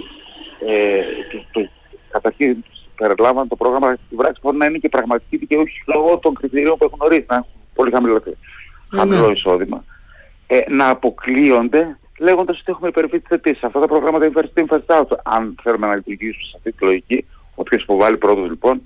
ε, 0.68 1.02
το, 1.32 1.46
το, 1.52 1.70
καταρχήν 2.12 2.64
περιλάμβανε 2.96 3.48
το 3.48 3.56
πρόγραμμα 3.56 3.98
στην 4.06 4.18
πράξη 4.18 4.42
μπορεί 4.42 4.58
να 4.58 4.66
είναι 4.66 4.78
και 4.78 4.90
πραγματικοί 4.90 5.38
δικαιούχοι 5.38 5.84
λόγω 5.96 6.18
των 6.18 6.34
κριτηρίων 6.34 6.78
που 6.78 6.86
έχουν 6.86 7.00
ορίσει, 7.02 7.26
να 7.30 7.36
έχουν 7.36 7.50
πολύ 7.76 7.92
χαμηλό, 7.92 8.24
χαμηλό 8.96 9.26
ναι. 9.26 9.32
εισόδημα, 9.32 9.84
ε, 10.48 10.60
να 10.70 10.90
αποκλείονται 10.90 11.98
λέγοντας 12.22 12.60
ότι 12.60 12.72
έχουμε 12.72 12.88
υπερβεί 12.88 13.20
τις 13.20 13.30
αιτήσεις. 13.30 13.64
Αυτά 13.64 13.80
τα 13.80 13.88
προγράμματα 13.88 14.26
είναι 14.26 14.34
first 14.38 14.62
in, 14.62 14.66
first 14.74 15.00
out. 15.00 15.18
Αν 15.24 15.56
θέλουμε 15.64 15.88
να 15.88 15.96
λειτουργήσουμε 15.96 16.44
σε 16.44 16.54
αυτή 16.56 16.72
τη 16.72 16.86
λογική, 16.86 17.26
όποιος 17.56 17.84
υποβάλλει 17.84 18.18
πρώτος 18.18 18.50
λοιπόν, 18.50 18.82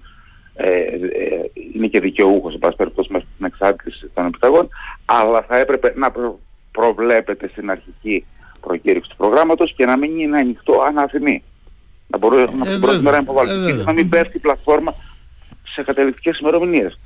ε, 0.55 0.69
ε, 0.69 0.99
είναι 1.73 1.87
και 1.87 1.99
δικαιούχος, 1.99 2.51
σε 2.51 2.57
πάση 2.57 2.75
περιπτώσει, 2.75 3.11
μέσα 3.11 3.25
στην 3.33 3.45
εξάρτηση 3.45 4.11
των 4.13 4.25
επιταγών, 4.25 4.69
αλλά 5.05 5.41
θα 5.41 5.57
έπρεπε 5.57 5.93
να 5.95 6.11
προ- 6.11 6.39
προβλέπεται 6.71 7.47
στην 7.47 7.69
αρχική 7.69 8.25
προκήρυξη 8.61 9.09
του 9.09 9.15
προγράμματος 9.15 9.73
και 9.75 9.85
να 9.85 9.97
μην 9.97 10.19
είναι 10.19 10.37
ανοιχτό 10.37 10.81
αναθυμή. 10.87 11.43
Να 12.07 12.17
μπορεί 12.17 12.35
να 12.37 12.45
την 12.45 12.57
πρώτη 12.59 12.79
βέβαια, 12.79 13.01
μέρα 13.01 13.15
να 13.17 13.21
υποβάλει. 13.23 13.49
ε, 13.51 13.53
και 13.53 13.59
βέβαια. 13.61 13.83
να 13.83 13.93
μην 13.93 14.09
πέφτει 14.09 14.37
η 14.37 14.39
πλατφόρμα 14.39 14.93
σε 15.73 15.83
καταληκτικές 15.83 16.39
ημερομηνίες. 16.39 16.99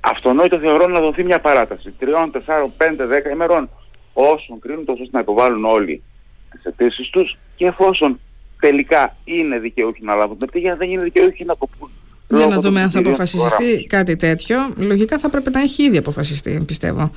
Αυτονόητο 0.00 0.58
θεωρώ 0.58 0.86
να 0.86 1.00
δοθεί 1.00 1.24
μια 1.24 1.40
παράταση 1.40 1.94
3, 2.00 2.30
4, 2.30 2.70
5, 2.78 3.06
10 3.06 3.30
ημερών 3.32 3.68
όσων 4.12 4.58
κρίνουν 4.60 4.84
τόσο 4.84 5.02
ώστε 5.02 5.16
να 5.16 5.20
υποβάλουν 5.22 5.64
όλοι 5.64 6.02
τις 6.50 6.64
αιτήσεις 6.64 7.10
τους 7.10 7.36
και 7.56 7.66
εφόσον 7.66 8.20
τελικά 8.60 9.16
είναι 9.24 9.58
δικαιούχοι 9.58 10.04
να 10.04 10.14
λάβουν 10.14 10.38
την 10.38 10.48
ευθύνη, 10.52 10.74
δεν 10.74 10.90
είναι 10.90 11.02
δικαιούχοι 11.02 11.44
να 11.44 11.54
κοπούν. 11.54 11.90
Για 12.36 12.44
λόγω 12.46 12.48
να 12.56 12.60
των 12.60 12.70
δούμε 12.70 12.80
αν 12.82 12.90
θα 12.90 13.00
κριτηρίων 13.00 13.02
του 13.02 13.08
αποφασιστεί 13.22 13.48
προγράμματος. 13.64 13.86
κάτι 13.88 14.16
τέτοιο. 14.16 14.56
Λογικά 14.76 15.18
θα 15.18 15.28
πρέπει 15.30 15.50
να 15.52 15.60
έχει 15.60 15.82
ήδη 15.82 15.96
αποφασιστεί, 15.96 16.62
πιστεύω. 16.66 17.10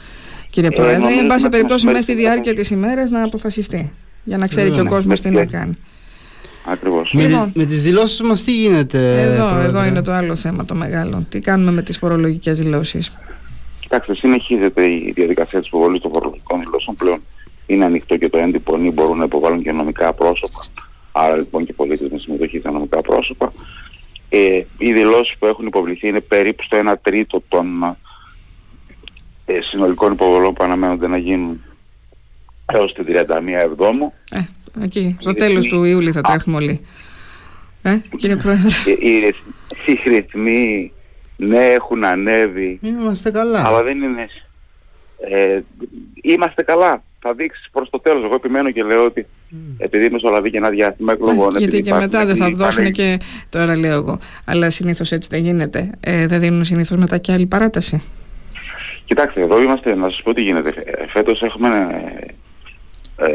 Κύριε 0.49 0.69
Ε, 0.69 0.75
Πρόεδρε, 0.75 0.97
νομίζω 0.97 1.19
εν 1.19 1.27
πάση 1.27 1.41
ότι 1.45 1.49
περιπτώσει, 1.55 1.85
μέχρι 1.85 1.99
μέσα 2.01 2.11
στη 2.11 2.21
το 2.21 2.27
διάρκεια 2.27 2.53
μεσημέρι 2.57 2.85
της 2.93 2.93
ημέρας 2.95 3.09
να 3.09 3.23
αποφασιστεί. 3.23 3.93
Για 4.23 4.37
να 4.37 4.47
ξέρει 4.47 4.69
Ναι, 4.69 4.75
και 4.75 4.81
ο 4.81 4.83
ναι. 4.83 4.89
κόσμος 4.89 5.19
τι 5.19 5.29
Μέχρι 5.31 5.45
να 5.45 5.51
και- 5.51 5.57
κάνει. 5.57 5.77
Ακριβώς. 6.67 7.13
Με, 7.13 7.21
Λοιπόν. 7.27 7.43
τις, 7.45 7.53
με 7.55 7.65
τις 7.65 7.83
δηλώσεις 7.83 8.21
μας 8.21 8.43
τι 8.43 8.51
γίνεται 8.61 9.21
Εδώ, 9.21 9.47
Πρόεδρε; 9.49 9.67
εδώ 9.67 9.85
είναι 9.85 10.01
το 10.01 10.11
άλλο 10.11 10.35
θέμα 10.35 10.65
το 10.65 10.75
μεγάλο. 10.75 11.25
Τι 11.29 11.39
κάνουμε 11.39 11.71
με 11.71 11.81
τις 11.81 11.97
φορολογικές 11.97 12.59
δηλώσεις; 12.59 13.11
Κοιτάξτε, 13.79 14.15
συνεχίζεται 14.15 14.85
η 14.85 15.11
διαδικασία 15.15 15.59
της 15.59 15.67
υποβολής 15.67 16.01
των 16.01 16.11
φορολογικών 16.13 16.59
δηλώσεων 16.59 16.95
πλέον. 16.95 17.21
Είναι 17.65 17.85
ανοιχτό 17.85 18.17
και 18.17 18.29
το 18.29 18.37
έντυπο 18.37 18.77
νη 18.77 18.89
μπορούν 18.91 19.17
να 19.17 19.23
υποβάλουν 19.23 19.61
και 19.61 19.71
νομικά 19.71 20.13
πρόσωπα. 20.13 20.59
Άρα 21.11 21.35
λοιπόν 21.35 21.65
και 21.65 21.73
πολίτες 21.73 22.09
με 22.11 22.17
συμμετοχή 22.17 22.59
στα 22.59 22.71
νομικά 22.71 23.01
πρόσωπα. 23.01 23.53
Ε, 24.29 24.61
οι 24.77 24.93
δηλώσεις 24.93 25.37
που 25.39 25.45
έχουν 25.45 25.65
υποβληθεί 25.67 26.07
είναι 26.07 26.19
περίπου 26.19 26.63
στο 26.63 26.77
1 26.85 26.93
τρίτο 27.01 27.43
των 27.47 27.97
ε, 29.45 29.59
συνολικών 29.61 30.11
υποβολών 30.11 30.53
που 30.53 30.63
αναμένονται 30.63 31.07
να 31.07 31.17
γίνουν 31.17 31.63
έως 32.73 32.93
την 32.93 33.05
31 33.07 33.13
Εβδόμου. 33.47 34.13
Ε, 34.31 34.39
εκεί, 34.83 35.15
στο 35.19 35.29
Είναι 35.29 35.39
τέλος 35.39 35.63
ρυθμοί. 35.63 35.77
του 35.79 35.83
Ιούλη 35.83 36.11
θα 36.11 36.21
τρέχουμε 36.21 36.55
όλοι. 36.55 36.81
Ε, 37.81 37.97
κύριε 38.17 38.35
Πρόεδρε. 38.35 38.67
Ε, 38.85 38.95
Οι, 39.09 39.17
ρυθ- 39.17 39.45
οι 39.85 40.09
ρυθμοί 40.09 40.91
ναι 41.37 41.65
έχουν 41.65 42.05
ανέβει 42.05 42.79
Είμαστε 42.81 43.31
καλά. 43.31 43.65
αλλά 43.67 43.83
δεν 43.83 44.01
είναι. 44.01 44.27
Ε, 45.31 45.59
είμαστε 46.21 46.63
καλά. 46.63 47.03
Θα 47.19 47.33
δείξεις 47.33 47.69
προς 47.71 47.89
το 47.89 47.99
τέλος. 47.99 48.23
Εγώ 48.23 48.35
επιμένω 48.35 48.71
και 48.71 48.83
λέω 48.83 49.03
ότι 49.05 49.25
επειδή 49.77 50.09
μεσολαβεί 50.09 50.49
και 50.51 50.57
ένα 50.57 50.69
διάστημα 50.69 51.11
εκλογών. 51.11 51.57
Γιατί 51.57 51.81
και 51.81 51.93
μετά 51.93 52.25
δεν 52.25 52.35
θα 52.35 52.49
δώσουν 52.49 52.91
και. 52.91 53.19
Τώρα 53.49 53.77
λέω 53.77 53.93
εγώ. 53.93 54.19
Αλλά 54.45 54.69
συνήθως 54.69 55.11
έτσι 55.11 55.29
δεν 55.31 55.43
γίνεται. 55.43 55.91
Ε, 55.99 56.27
δεν 56.27 56.39
δίνουν 56.39 56.63
συνήθως 56.63 56.97
μετά 56.97 57.17
και 57.17 57.31
άλλη 57.31 57.45
παράταση. 57.45 58.03
Κοιτάξτε, 59.05 59.41
εδώ 59.41 59.61
είμαστε, 59.61 59.95
να 59.95 60.09
σας 60.09 60.21
πω 60.23 60.33
τι 60.33 60.41
γίνεται. 60.41 60.73
Φέτος 61.13 61.41
έχουμε 61.41 61.69
ε, 63.17 63.27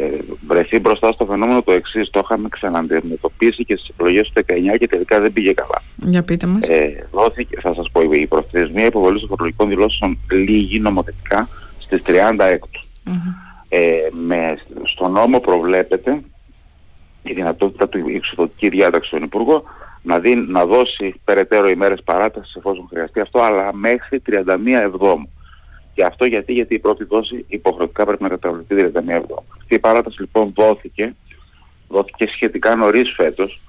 βρεθεί 0.46 0.78
μπροστά 0.78 1.12
στο 1.12 1.24
φαινόμενο 1.24 1.62
το 1.62 1.72
εξής. 1.72 2.10
Το 2.10 2.20
είχαμε 2.24 2.48
ξαναντιμετωπίσει 2.48 3.64
και 3.64 3.76
στις 3.76 3.88
εκλογές 3.88 4.30
του 4.34 4.44
19 4.46 4.78
και 4.78 4.86
τελικά 4.86 5.20
δεν 5.20 5.32
πήγε 5.32 5.52
καλά. 5.52 5.82
Για 5.96 6.22
πείτε 6.22 6.46
μας. 6.46 6.68
Ε, 6.68 7.06
δόθηκε, 7.10 7.60
θα 7.60 7.74
σας 7.74 7.90
πω, 7.92 8.00
η 8.00 8.26
προθεσμία 8.26 8.86
υποβολής 8.86 9.20
των 9.20 9.28
φορολογικών 9.28 9.68
δηλώσεων 9.68 10.18
λίγη 10.30 10.80
νομοθετικά 10.80 11.48
στις 11.78 12.02
36. 12.06 12.12
Mm-hmm. 13.06 13.49
Ε, 13.72 14.08
με, 14.12 14.58
στο 14.82 15.08
νόμο 15.08 15.38
προβλέπεται 15.40 16.20
η 17.22 17.32
δυνατότητα 17.32 17.88
του 17.88 17.98
εξοδοτική 18.14 18.68
διάταξη 18.68 19.08
στον 19.08 19.22
Υπουργό 19.22 19.64
να, 20.02 20.18
δει, 20.18 20.34
να 20.34 20.64
δώσει 20.64 21.20
περαιτέρω 21.24 21.68
ημέρες 21.68 22.02
παράτασης 22.04 22.54
εφόσον 22.54 22.86
χρειαστεί 22.90 23.20
αυτό, 23.20 23.40
αλλά 23.40 23.74
μέχρι 23.74 24.22
31 24.26 24.40
Εβδόμου. 24.66 25.30
Και 25.94 26.04
αυτό 26.04 26.24
γιατί, 26.24 26.52
γιατί 26.52 26.74
η 26.74 26.78
πρώτη 26.78 27.04
δόση 27.04 27.44
υποχρεωτικά 27.48 28.04
πρέπει 28.04 28.22
να 28.22 28.28
καταβληθεί 28.28 28.74
31 28.74 28.84
Εβδόμου. 28.94 29.46
Αυτή 29.58 29.74
η 29.74 29.78
παράταση 29.78 30.20
λοιπόν 30.20 30.52
δόθηκε, 30.56 31.14
δόθηκε 31.88 32.26
σχετικά 32.26 32.76
νωρίς 32.76 33.12
φέτος. 33.16 33.60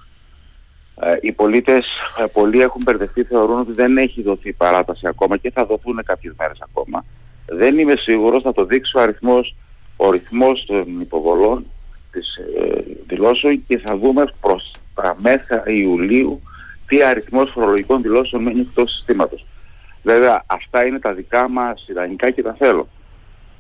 Ε, 1.02 1.18
οι 1.22 1.32
πολίτες, 1.32 1.86
ε, 2.18 2.26
πολλοί 2.34 2.62
έχουν 2.62 2.82
μπερδευτεί, 2.84 3.24
θεωρούν 3.24 3.60
ότι 3.60 3.72
δεν 3.72 3.98
έχει 3.98 4.22
δοθεί 4.22 4.54
παράταση 4.54 5.08
ακόμα 5.08 5.38
και 5.38 5.52
θα 5.52 5.66
δοθούν 5.66 6.02
κάποιες 6.06 6.34
μέρες 6.38 6.58
ακόμα. 6.62 7.06
Δεν 7.46 7.78
είμαι 7.78 7.96
σίγουρος, 7.96 8.44
θα 8.44 8.54
το 8.54 8.66
δείξει 8.66 8.98
ο 8.98 9.02
αριθμός 9.02 9.56
ο 10.04 10.12
ρυθμός 10.12 10.66
των 10.66 11.02
υποβολών 11.02 11.66
της 12.12 12.36
ε, 12.36 12.84
δηλώσεων 13.08 13.64
και 13.68 13.78
θα 13.78 13.98
δούμε 13.98 14.24
προς 14.42 14.72
τα 14.96 15.18
μέσα 15.20 15.64
Ιουλίου 15.66 16.42
τι 16.88 17.04
αριθμός 17.04 17.52
φορολογικών 17.54 18.02
δηλώσεων 18.02 18.44
μένει 18.44 18.60
εκτός 18.60 18.92
συστήματος. 18.92 19.46
Βέβαια 20.04 20.44
αυτά 20.48 20.86
είναι 20.86 21.00
τα 21.00 21.14
δικά 21.14 21.50
μας 21.50 21.86
ιδανικά 21.88 22.32
και 22.32 22.42
τα 22.42 22.56
θέλω. 22.60 22.88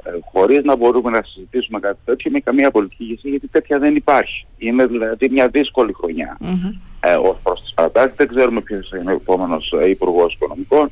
Ε, 0.04 0.10
χωρίς 0.32 0.64
να 0.64 0.76
μπορούμε 0.76 1.10
να 1.10 1.24
συζητήσουμε 1.24 1.80
κάτι 1.80 2.00
τέτοιο 2.06 2.32
με 2.32 2.40
καμία 2.40 2.72
πολιτική 2.72 3.04
ηγεσία 3.04 3.30
γιατί 3.30 3.48
τέτοια 3.48 3.80
δεν 3.80 3.96
υπάρχει. 3.96 4.46
Είναι 4.58 4.86
δηλαδή 4.86 5.30
μια 5.30 5.48
δύσκολη 5.48 5.94
χρονιά 5.94 6.38
mm-hmm. 6.42 6.80
ε, 7.00 7.14
ως 7.14 7.38
προς 7.44 7.62
τις 7.62 7.74
παρατάσεις. 7.74 8.16
Δεν 8.16 8.28
ξέρουμε 8.28 8.62
ποιος 8.62 8.92
είναι 8.92 9.12
ο 9.12 9.16
επόμενος 9.16 9.74
ε, 9.82 9.90
Υπουργός 9.90 10.34
Οικονομικών 10.34 10.86
ε, 10.86 10.92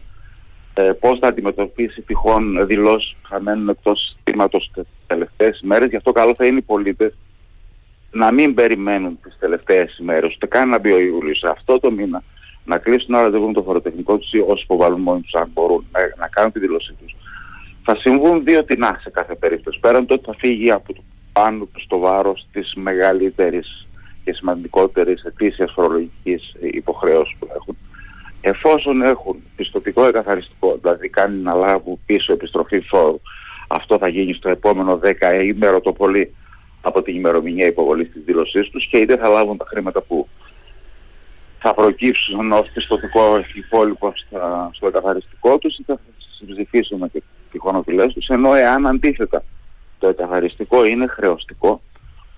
πώς 1.00 1.20
θα 1.20 1.28
αντιμετωπίσει 1.28 2.02
τυχόν 2.02 2.66
δηλώσεις 2.68 3.16
που 3.22 3.28
θα 3.30 3.42
μένουν 3.42 3.70
εκτός 3.70 4.00
συστήματος 4.00 4.72
τις 4.74 4.84
τελευταίες 5.08 5.60
ημέρες. 5.60 5.90
Γι' 5.90 5.96
αυτό 5.96 6.12
καλό 6.12 6.36
θα 6.36 6.46
είναι 6.46 6.58
οι 6.58 6.62
πολίτες 6.62 7.14
να 8.12 8.32
μην 8.32 8.54
περιμένουν 8.54 9.20
τις 9.24 9.38
τελευταίες 9.40 9.98
ημέρες, 9.98 10.34
ούτε 10.36 10.48
καν 10.48 10.70
να 10.70 10.80
μπει 10.80 10.92
ο 10.92 11.00
Ιούλιος 11.00 11.38
σε 11.38 11.48
αυτό 11.50 11.80
το 11.80 11.92
μήνα, 11.92 12.24
να 12.66 12.78
κλείσουν 12.78 13.14
ένα 13.14 13.22
ραντεβού 13.22 13.48
με 13.48 13.54
το 13.54 13.62
φοροτεχνικό 13.62 14.18
τους 14.18 14.34
ή 14.34 14.40
όσοι 14.40 14.64
υποβάλλουν 14.64 15.02
μόνοι 15.02 15.22
τους 15.22 15.34
αν 15.34 15.50
μπορούν 15.54 15.86
να, 15.92 16.00
να 16.18 16.28
κάνουν 16.28 16.52
τη 16.52 16.60
δήλωσή 16.60 16.94
τους. 16.94 17.16
Θα 17.84 17.96
συμβούν 17.96 18.44
δύο 18.44 18.64
τεινά 18.64 19.00
σε 19.02 19.10
κάθε 19.10 19.36
περίπτωση. 19.36 19.80
Πέραν 19.80 20.06
το 20.06 20.14
ότι 20.14 20.26
θα 20.26 20.36
φύγει 20.38 20.72
από 20.72 20.94
το 20.94 21.02
πάνω 21.32 21.66
τους 21.74 21.84
στο 21.84 21.98
βάρος 22.00 22.48
της 22.52 22.74
μεγαλύτερης 22.76 23.88
και 24.24 24.34
σημαντικότερης 24.34 25.24
ετήσιας 25.24 25.72
φορολογικής 25.72 26.56
υποχρέωσης 26.62 27.36
που 27.40 27.48
έχουν 27.56 27.78
εφόσον 28.42 29.02
έχουν 29.02 29.44
πιστοτικό 29.56 30.06
εκαθαριστικό, 30.06 30.78
δηλαδή 30.82 31.10
κάνει 31.10 31.42
να 31.42 31.54
λάβουν 31.54 32.00
πίσω 32.06 32.34
επιστροφή 32.34 32.80
φόρου, 32.80 33.22
αυτό 33.68 33.98
θα 33.98 34.10
γίνει 34.10 34.34
στο 34.34 34.50
επόμενο 34.50 35.00
10 35.04 35.44
ημέρο 35.44 35.82
το 35.82 35.94
πολύ 35.94 36.34
από 36.82 37.02
την 37.02 37.16
ημερομηνία 37.16 37.68
υποβολής 37.68 38.12
της 38.12 38.24
δήλωσής 38.26 38.70
τους 38.70 38.88
και 38.88 38.98
είτε 38.98 39.18
θα 39.18 39.30
λάβουν 39.30 39.58
τα 39.58 39.66
χρήματα 39.68 40.02
που 40.02 40.28
θα 41.60 41.74
προκύψουν 41.74 42.52
ως 42.52 42.70
πιστοτικό 42.74 43.44
υπόλοιπο 43.54 44.14
στο 44.72 44.88
εκαθαριστικό 44.88 45.58
τους 45.58 45.78
είτε 45.78 45.94
θα 45.94 46.02
συμψηφίσουν 46.38 46.98
με 46.98 47.12
τυχόν 47.52 47.76
οφειλές 47.76 48.14
τους. 48.14 48.28
Ενώ 48.28 48.54
εάν 48.54 48.88
αντίθετα 48.88 49.44
το 50.00 50.08
εκαθαριστικό 50.08 50.86
είναι 50.86 51.08
χρεωστικό 51.08 51.82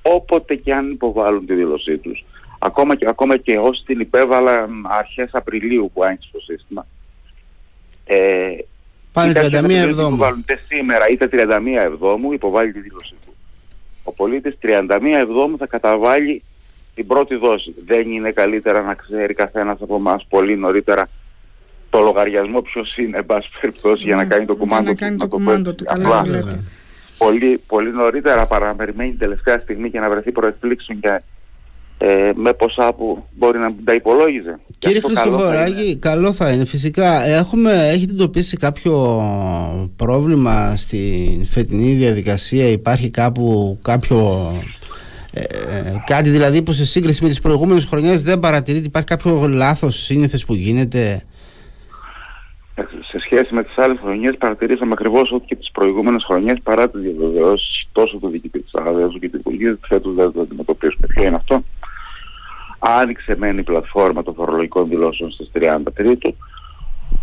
όποτε 0.02 0.56
και 0.56 0.74
αν 0.74 0.92
υποβάλλουν 0.92 1.46
τη 1.46 1.54
δήλωσή 1.54 1.98
τους 1.98 2.26
ακόμα 2.64 2.96
και, 2.96 3.06
ακόμα 3.10 3.38
και 3.38 3.58
όσοι 3.58 3.84
την 3.86 4.00
υπέβαλαν 4.00 4.88
αρχές 4.90 5.30
Απριλίου 5.34 5.92
που 5.94 6.04
άνοιξε 6.04 6.30
το 6.32 6.40
σύστημα. 6.40 6.86
Ε, 8.06 8.58
Πάνε 9.14 9.32
31 9.36 9.70
Εβδόμου. 9.70 10.18
Είτε 10.40 10.60
σήμερα 10.68 11.10
είτε 11.10 11.30
31 11.32 11.38
Εβδόμου 11.80 12.34
υποβάλλει 12.34 12.72
τη 12.72 12.80
δήλωσή 12.80 13.16
του. 13.26 13.36
Ο 14.04 14.12
πολίτης 14.12 14.58
31 14.62 14.88
Εβδόμου 15.20 15.58
θα 15.58 15.68
καταβάλει 15.68 16.44
την 16.96 17.08
πρώτη 17.08 17.36
δόση. 17.36 17.76
Δεν 17.86 18.12
είναι 18.12 18.32
καλύτερα 18.32 18.82
να 18.82 18.94
ξέρει 18.94 19.34
καθένας 19.34 19.82
από 19.82 19.96
εμάς 19.96 20.26
πολύ 20.30 20.58
νωρίτερα 20.58 21.10
το 21.90 22.00
λογαριασμό 22.00 22.62
ποιος 22.62 22.98
είναι, 22.98 23.18
εν 23.18 23.26
πάση 23.26 23.50
περιπτώσει, 23.62 24.04
για 24.04 24.16
να 24.16 24.24
ναι, 24.24 24.30
κάνει 24.30 24.46
το 24.46 24.56
κουμάντο 24.56 24.84
του. 24.84 24.90
Να 24.90 25.28
κάνει 25.28 25.64
το 25.64 25.74
του, 25.74 25.84
καλά 25.84 26.24
Πολύ, 27.18 27.62
πολύ 27.68 27.92
νωρίτερα 27.92 28.46
παρά 28.46 28.66
να 28.66 28.76
περιμένει 28.76 29.10
την 29.10 29.20
τελευταία 29.20 29.60
στιγμή 29.60 29.90
και 29.90 30.00
να 30.00 30.10
βρεθεί 30.10 30.32
προεκπλήξεων 30.32 31.00
και 31.00 31.22
ε, 32.04 32.32
με 32.36 32.54
ποσά 32.54 32.94
που 32.94 33.24
μπορεί 33.38 33.60
να 33.60 33.74
τα 33.84 33.94
υπολόγιζε. 33.94 34.60
Κύριε 34.80 35.00
Χριστοφοράκη, 35.00 35.98
καλό 35.98 36.32
θα 36.34 36.52
είναι 36.52 36.66
φυσικά. 36.66 37.26
Έχουμε, 37.26 37.90
έχετε 37.90 38.12
εντοπίσει 38.12 38.58
κάποιο 38.58 39.22
πρόβλημα 39.96 40.76
στην 40.76 41.46
φετινή 41.46 41.94
διαδικασία, 41.94 42.68
υπάρχει 42.68 43.10
κάπου 43.10 43.80
κάποιο... 43.82 44.52
Ε, 45.34 45.42
κάτι 46.06 46.30
δηλαδή 46.30 46.62
που 46.64 46.74
σε 46.74 46.86
σύγκριση 46.86 47.24
με 47.24 47.30
τις 47.30 47.40
προηγούμενες 47.40 47.86
χρονιές 47.86 48.24
δεν 48.24 48.40
παρατηρείται; 48.40 48.86
Υπάρχει 48.86 49.08
κάποιο 49.08 49.48
λάθος 49.48 50.04
σύνηθες 50.04 50.46
που 50.46 50.54
γίνεται; 50.54 51.26
Ε, 52.76 52.84
σε 53.04 53.20
σχέση 53.20 53.54
με 53.54 53.64
τις 53.64 53.78
άλλες 53.78 54.00
χρονιές 54.02 54.36
παρατηρήσαμε 54.38 54.92
ακριβώς 54.94 55.32
ότι 55.32 55.46
και 55.46 55.56
τις 55.56 55.72
προηγούμενες 55.72 56.24
χρονιές 56.24 56.58
παρά 56.64 56.90
τις 56.90 57.02
διαβεβαιώσεις 57.02 57.88
τόσο 57.92 58.18
του 58.18 58.28
διοικητή 58.28 58.60
της 58.60 58.74
ΑΔΕΣ 58.74 59.18
και 59.20 59.30
του 59.30 59.38
Υπουργείου 59.38 59.80
φέτος 59.88 60.16
δεν 60.16 60.32
το 60.32 60.42
αντιμετωπίσουμε. 60.42 61.08
Ποιο 61.08 61.24
είναι 61.24 61.36
αυτό; 61.36 61.64
Άνοιξε 62.84 63.36
μεν 63.38 63.58
η 63.58 63.64
πλατφόρμα 63.64 64.24
των 64.24 64.34
φορολογικών 64.34 64.88
δηλώσεων 64.90 65.32
στις 65.32 65.52
30 65.54 65.78
Τρίτου, 65.94 66.36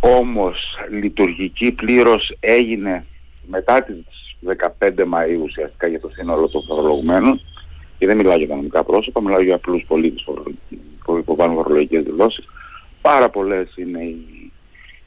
όμως 0.00 0.76
λειτουργική 0.90 1.72
πλήρως 1.72 2.36
έγινε 2.40 3.04
μετά 3.46 3.82
τις 3.82 4.36
15 4.80 4.88
Μαΐου 4.88 5.42
ουσιαστικά 5.42 5.86
για 5.86 6.00
το 6.00 6.08
σύνολο 6.08 6.48
των 6.48 6.62
φορολογουμένων 6.62 7.40
και 7.98 8.06
δεν 8.06 8.16
μιλάω 8.16 8.36
για 8.36 8.44
οικονομικά 8.44 8.84
πρόσωπα, 8.84 9.22
μιλάω 9.22 9.42
για 9.42 9.54
απλούς 9.54 9.84
πολίτες 9.88 10.26
που 11.04 11.16
υποβάλλουν 11.16 11.54
φορολογικές 11.54 12.04
δηλώσεις. 12.04 12.48
Πάρα 13.00 13.28
πολλές 13.28 13.76
είναι 13.76 14.02
οι, 14.02 14.52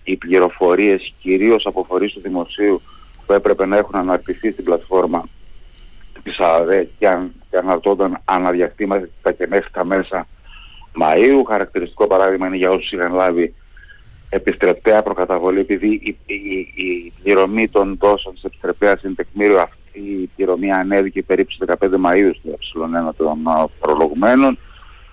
οι 0.04 0.16
πληροφορίες, 0.16 1.14
κυρίως 1.22 1.66
από 1.66 1.84
φορείς 1.84 2.14
του 2.14 2.22
δημοσίου 2.22 2.82
που 3.26 3.34
έπρεπε 3.34 3.66
να 3.66 3.78
έχουν 3.78 3.96
αναρτηθεί 3.96 4.52
στην 4.52 4.64
πλατφόρμα 4.64 5.24
της 6.24 6.40
ΑΔΕ 6.40 6.90
και, 7.00 7.08
αν, 7.08 7.34
και 7.50 7.58
αναρτώνταν 7.58 8.22
αναδιαστήματα 8.26 9.32
και 9.38 9.48
μέχρι 9.48 9.72
τα 9.72 9.86
μέσα 9.86 10.28
Μαΐου. 11.00 11.44
Χαρακτηριστικό 11.48 12.08
παράδειγμα 12.08 12.48
είναι 12.48 12.56
για 12.56 12.70
όσους 12.70 12.92
είχαν 12.92 13.14
λάβει 13.14 13.54
επιστρεπτέα 14.34 15.04
προκαταβολή 15.04 15.60
επειδή 15.60 15.88
η, 15.88 16.18
η, 16.26 16.36
η 16.76 17.14
πληρωμή 17.24 17.70
των 17.70 17.98
δόσεων 18.00 18.34
της 18.34 18.44
επιστρεπτέας 18.44 19.04
είναι 19.04 19.14
τεκμήριο 19.14 19.60
αυτή 19.60 20.00
η 20.00 20.30
πληρωμή 20.36 20.72
ανέβηκε 20.72 21.22
περίπου 21.22 21.52
στις 21.52 21.68
15 21.80 21.86
Μαΐου 21.86 22.32
στο 22.60 22.90
ε1 23.10 23.16
των 23.18 23.38
προλογουμένων. 23.80 24.58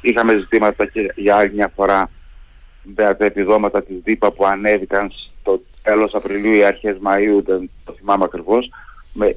Είχαμε 0.01 0.39
ζητήματα 0.39 0.87
και 0.87 1.13
για 1.17 1.37
άλλη 1.37 1.53
μια 1.55 1.73
φορά 1.75 2.11
με 2.83 3.15
τα 3.15 3.25
επιδόματα 3.25 3.83
της 3.83 3.97
ΔΥΠΑ 4.05 4.31
που 4.31 4.47
ανέβηκαν 4.47 5.13
στο 5.41 5.63
τέλος 5.83 6.15
Απριλίου 6.15 6.55
ή 6.55 6.65
αρχές 6.65 6.97
Μαΐου, 7.05 7.43
δεν 7.45 7.71
το 7.85 7.93
θυμάμαι 7.93 8.25
ακριβώς. 8.25 8.71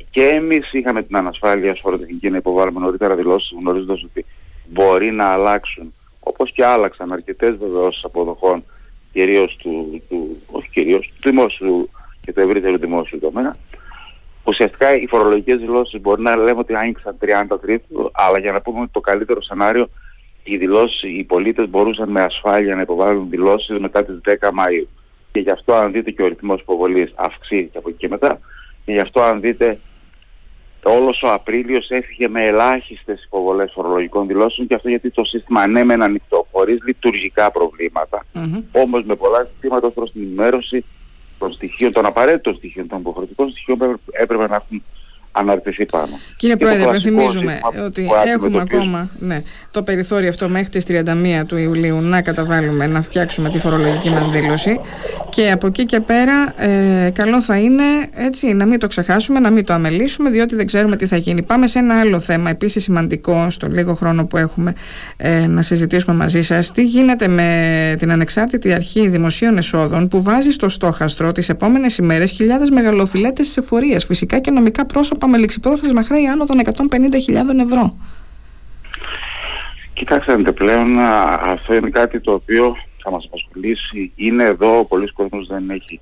και 0.09 0.23
εμείς 0.23 0.73
είχαμε 0.73 1.03
την 1.03 1.17
ανασφάλεια 1.17 1.77
φοροτεχνική 1.81 2.29
να 2.29 2.37
υποβάλουμε 2.37 2.79
νωρίτερα 2.79 3.15
δηλώσεις 3.15 3.51
γνωρίζοντας 3.59 4.03
ότι 4.03 4.25
μπορεί 4.65 5.11
να 5.11 5.25
αλλάξουν 5.25 5.93
όπως 6.23 6.51
και 6.51 6.65
άλλαξαν 6.65 7.11
αρκετές 7.11 7.55
βεβαιώσεις 7.57 8.03
αποδοχών 8.03 8.63
κυρίως 9.11 9.55
του, 9.55 10.01
του, 10.09 10.41
όχι 10.51 10.69
κυρίως, 10.69 11.13
του 11.21 11.29
δημόσιου 11.29 11.89
και 12.21 12.33
του 12.33 12.39
ευρύτερου 12.39 12.77
δημόσιου 12.77 13.19
τομέα. 13.19 13.55
Ουσιαστικά 14.43 14.95
οι 14.95 15.07
φορολογικές 15.07 15.59
δηλώσεις 15.59 16.01
μπορεί 16.01 16.21
να 16.21 16.35
λέμε 16.35 16.59
ότι 16.59 16.75
άνοιξαν 16.75 17.17
30 17.49 17.57
τρίτου, 17.61 18.11
αλλά 18.13 18.39
για 18.39 18.51
να 18.51 18.61
πούμε 18.61 18.81
ότι 18.81 18.91
το 18.91 18.99
καλύτερο 18.99 19.41
σενάριο 19.41 19.89
οι 20.43 20.57
δηλώσεις, 20.57 21.01
οι 21.03 21.23
πολίτες 21.23 21.69
μπορούσαν 21.69 22.09
με 22.09 22.21
ασφάλεια 22.21 22.75
να 22.75 22.81
υποβάλουν 22.81 23.29
δηλώσεις 23.29 23.79
μετά 23.79 24.03
τις 24.03 24.21
10 24.25 24.49
Μαΐου. 24.49 24.87
Και 25.31 25.39
γι' 25.39 25.49
αυτό 25.49 25.73
αν 25.73 25.91
δείτε 25.91 26.11
και 26.11 26.23
ο 26.23 26.27
ρυθμός 26.27 26.61
υποβολής 26.61 27.11
αυξήθηκε 27.15 27.77
από 27.77 27.89
εκεί 27.89 27.97
και 27.97 28.07
μετά, 28.07 28.39
και 28.85 28.91
γι' 28.91 28.99
αυτό 28.99 29.21
αν 29.21 29.41
δείτε 29.41 29.79
όλος 30.83 31.21
ο 31.21 31.31
Απρίλιος 31.31 31.89
έφυγε 31.89 32.27
με 32.27 32.45
ελάχιστες 32.45 33.23
υποβολές 33.23 33.71
φορολογικών 33.73 34.27
δηλώσεων 34.27 34.67
και 34.67 34.73
αυτό 34.73 34.89
γιατί 34.89 35.09
το 35.09 35.23
σύστημα 35.23 35.61
ανέμενε 35.61 36.03
ανοιχτό, 36.03 36.47
χωρίς 36.51 36.77
λειτουργικά 36.85 37.51
προβλήματα, 37.51 38.25
mm-hmm. 38.33 38.63
όμως 38.71 39.03
με 39.03 39.15
πολλά 39.15 39.47
συστήματα 39.51 39.89
προς 39.89 40.11
την 40.11 40.21
ενημέρωση 40.21 40.85
των 41.37 41.53
στοιχείων, 41.53 41.91
των 41.91 42.05
απαραίτητων 42.05 42.55
στοιχείων, 42.55 42.87
των 42.87 42.99
υποχρεωτικών 42.99 43.49
στοιχείων 43.49 43.77
που 43.77 43.99
έπρεπε 44.11 44.47
να 44.47 44.55
έχουν 44.55 44.83
αναρτηθεί 45.31 45.85
πάνω. 45.85 46.19
Κύριε 46.35 46.55
Πρόεδρε, 46.55 46.99
θυμίζουμε 46.99 47.59
ότι 47.85 48.07
έχουμε 48.35 48.59
ακόμα 48.61 49.09
ναι, 49.19 49.41
το 49.71 49.83
περιθώριο 49.83 50.29
αυτό 50.29 50.49
μέχρι 50.49 50.69
τις 50.69 50.85
31 50.87 51.03
του 51.47 51.57
Ιουλίου 51.57 52.01
να 52.01 52.21
καταβάλουμε, 52.21 52.87
να 52.87 53.01
φτιάξουμε 53.01 53.49
τη 53.49 53.59
φορολογική 53.59 54.09
μας 54.09 54.29
δήλωση 54.29 54.79
και 55.29 55.51
από 55.51 55.67
εκεί 55.67 55.85
και 55.85 55.99
πέρα 55.99 56.53
ε, 56.57 57.09
καλό 57.09 57.41
θα 57.41 57.57
είναι 57.57 57.83
έτσι 58.13 58.53
να 58.53 58.65
μην 58.65 58.79
το 58.79 58.87
ξεχάσουμε, 58.87 59.39
να 59.39 59.49
μην 59.49 59.65
το 59.65 59.73
αμελήσουμε 59.73 60.29
διότι 60.29 60.55
δεν 60.55 60.65
ξέρουμε 60.65 60.95
τι 60.95 61.05
θα 61.05 61.17
γίνει. 61.17 61.41
Πάμε 61.41 61.67
σε 61.67 61.79
ένα 61.79 61.99
άλλο 61.99 62.19
θέμα 62.19 62.49
επίσης 62.49 62.83
σημαντικό 62.83 63.49
στο 63.49 63.67
λίγο 63.67 63.93
χρόνο 63.93 64.25
που 64.25 64.37
έχουμε 64.37 64.73
ε, 65.17 65.47
να 65.47 65.61
συζητήσουμε 65.61 66.15
μαζί 66.15 66.41
σας. 66.41 66.71
Τι 66.71 66.83
γίνεται 66.83 67.27
με 67.27 67.95
την 67.97 68.11
ανεξάρτητη 68.11 68.73
αρχή 68.73 69.07
δημοσίων 69.07 69.57
εσόδων 69.57 70.07
που 70.07 70.21
βάζει 70.21 70.51
στο 70.51 70.69
στόχαστρο 70.69 71.31
τις 71.31 71.49
επόμενες 71.49 71.97
ημέρες 71.97 72.31
χιλιάδες 72.31 72.69
μεγαλοφιλέτες 72.69 73.57
εφορίας, 73.57 74.05
φυσικά 74.05 74.39
και 74.39 74.51
νομικά 74.51 74.85
πρόσωπα 74.85 75.20
με 75.27 75.37
ληξιπρόθεσμα 75.37 76.03
χρέη 76.03 76.27
άνω 76.27 76.45
των 76.45 76.59
150.000 76.89 77.59
ευρώ. 77.65 77.97
Κοιτάξτε, 79.93 80.51
πλέον 80.51 80.99
αυτό 81.43 81.73
είναι 81.73 81.89
κάτι 81.89 82.19
το 82.19 82.31
οποίο 82.31 82.75
θα 83.03 83.11
μας 83.11 83.25
απασχολήσει. 83.25 84.11
Είναι 84.15 84.43
εδώ, 84.43 84.79
ο 84.79 84.85
πολλής 84.85 85.13
κόσμος 85.13 85.47
δεν 85.47 85.69
έχει, 85.69 85.99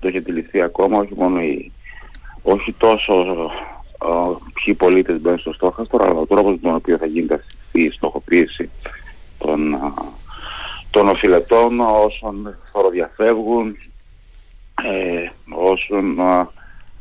το 0.00 0.08
έχει 0.08 0.16
αντιληφθεί 0.16 0.62
ακόμα, 0.62 0.98
όχι 0.98 1.14
μόνο 1.16 1.40
η, 1.40 1.72
όχι 2.42 2.74
τόσο 2.78 3.50
ποιοι 4.52 4.74
πολίτες 4.74 5.20
μπαίνουν 5.20 5.38
στο 5.38 5.52
στόχαστρο, 5.52 6.04
αλλά 6.04 6.20
ο 6.20 6.26
τρόπος 6.26 6.52
με 6.52 6.58
τον 6.58 6.74
οποίο 6.74 6.96
θα 6.98 7.06
γίνεται 7.06 7.34
αυτή 7.34 7.80
η 7.80 7.90
στοχοποίηση 7.90 8.70
των, 9.38 9.76
των 10.90 11.08
οφειλετών 11.08 11.80
όσων 11.80 12.56
φοροδιαφεύγουν, 12.72 13.76
ε, 14.82 15.30
όσων 15.48 16.20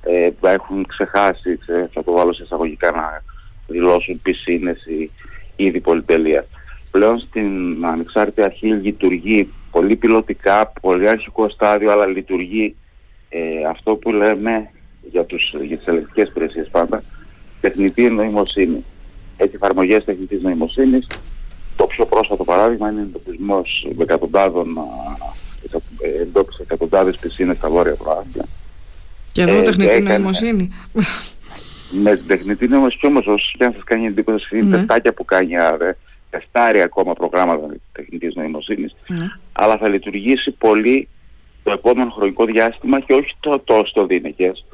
ε, 0.07 0.31
έχουν 0.41 0.85
ξεχάσει, 0.85 1.59
θα 1.93 2.03
το 2.03 2.11
βάλω 2.11 2.33
σε 2.33 2.43
εισαγωγικά, 2.43 2.91
να 2.91 3.23
δηλώσουν 3.67 4.21
πισίνες 4.21 4.85
ή 4.85 5.11
είδη 5.55 5.79
πολυτελεία. 5.79 6.45
Πλέον 6.91 7.17
στην 7.17 7.85
ανεξάρτητη 7.85 8.41
αρχή 8.41 8.67
λειτουργεί 8.67 9.53
πολύ 9.71 9.95
πιλωτικά, 9.95 10.71
πολύ 10.81 11.09
αρχικό 11.09 11.49
στάδιο, 11.49 11.91
αλλά 11.91 12.05
λειτουργεί 12.05 12.75
ε, 13.29 13.39
αυτό 13.69 13.95
που 13.95 14.11
λέμε 14.11 14.69
για, 15.11 15.25
τους, 15.25 15.55
για 15.61 15.77
τις 15.77 15.87
ελεκτικές 15.87 16.29
υπηρεσίες 16.29 16.67
πάντα, 16.71 17.03
τεχνητή 17.61 18.09
νοημοσύνη. 18.09 18.83
Έχει 19.37 19.55
εφαρμογές 19.55 20.05
τεχνητής 20.05 20.41
νοημοσύνης. 20.41 21.07
Το 21.75 21.85
πιο 21.85 22.05
πρόσφατο 22.05 22.43
παράδειγμα 22.43 22.89
είναι 22.89 22.99
ο 22.99 23.03
εντοπισμός 23.03 23.87
εκατοντάδων 23.99 24.77
ε, 26.01 26.21
εντόπισε 26.21 26.61
εκατοντάδες 26.61 27.17
πισίνες 27.17 27.57
στα 27.57 27.69
βόρεια 27.69 27.95
προάστια 27.95 28.45
και 29.37 29.43
εδώ 29.43 29.57
ε, 29.57 29.61
τεχνητή 29.61 30.01
νοημοσύνη. 30.01 30.69
Με 32.03 32.15
την 32.15 32.27
τεχνητή 32.27 32.67
νοημοσύνη 32.67 33.01
όμως 33.13 33.27
όσο 33.27 33.51
και 33.57 33.65
αν 33.65 33.73
σας 33.73 33.83
κάνει 33.83 34.05
εντύπωση 34.05 34.57
είναι 34.57 34.87
ναι. 35.03 35.11
που 35.11 35.25
κάνει 35.25 35.53
τεστάρει 36.29 36.81
ακόμα 36.81 37.13
προγράμματα 37.13 37.75
τεχνητής 37.91 38.35
νοημοσύνης 38.35 38.95
ναι. 39.07 39.27
αλλά 39.51 39.77
θα 39.77 39.89
λειτουργήσει 39.89 40.51
πολύ 40.51 41.07
το 41.63 41.71
επόμενο 41.71 42.09
χρονικό 42.09 42.45
διάστημα 42.45 42.99
και 42.99 43.13
όχι 43.13 43.35
το 43.39 43.61
τόσο 43.63 44.05
δίνεκες. 44.05 44.65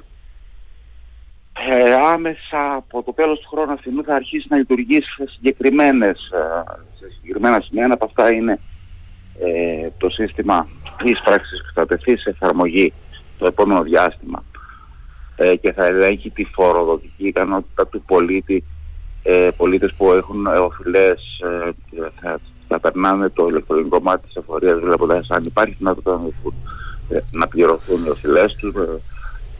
Ε, 1.71 1.93
άμεσα 1.93 2.73
από 2.73 3.03
το 3.03 3.13
τέλος 3.13 3.39
του 3.39 3.47
χρόνου 3.49 3.71
αυτού 3.71 4.03
θα 4.03 4.15
αρχίσει 4.15 4.47
να 4.49 4.57
λειτουργήσει 4.57 5.13
σε, 5.17 5.23
συγκεκριμένες, 5.27 6.31
ε, 6.33 6.63
σε 6.99 7.13
συγκεκριμένα 7.15 7.61
σημεία. 7.61 7.83
Ένα 7.83 7.93
από 7.93 8.05
αυτά 8.05 8.33
είναι 8.33 8.59
ε, 9.39 9.89
το 9.97 10.09
σύστημα 10.09 10.67
πράξης 11.23 11.61
που 11.61 11.71
θα 11.73 11.85
τεθεί 11.85 12.17
σε 12.17 12.29
εφαρμογή 12.29 12.93
το 13.37 13.45
επόμενο 13.47 13.81
διάστημα 13.81 14.43
ε, 15.35 15.55
και 15.55 15.73
θα 15.73 15.85
ελέγχει 15.85 16.29
τη 16.29 16.43
φοροδοτική 16.43 17.27
ικανότητα 17.27 17.87
του 17.87 18.03
πολίτη, 18.07 18.63
ε, 19.23 19.49
πολίτες 19.57 19.93
που 19.93 20.11
έχουν 20.11 20.45
οφειλές 20.45 21.39
ε, 21.43 21.69
θα, 22.21 22.39
θα 22.67 22.79
περνάνε 22.79 23.29
το 23.29 23.47
ηλεκτρονικό 23.47 23.99
μάτι 24.01 24.25
της 24.25 24.35
εφορίας 24.35 24.79
βλέποντας 24.79 25.27
αν 25.29 25.43
υπάρχει 25.43 25.75
δυνατότητα 25.77 26.21
να, 26.21 27.17
ε, 27.17 27.21
να 27.31 27.47
πληρωθούν 27.47 28.05
οι 28.05 28.09
οφειλές 28.09 28.55
τους, 28.55 28.73
ε, 28.75 29.01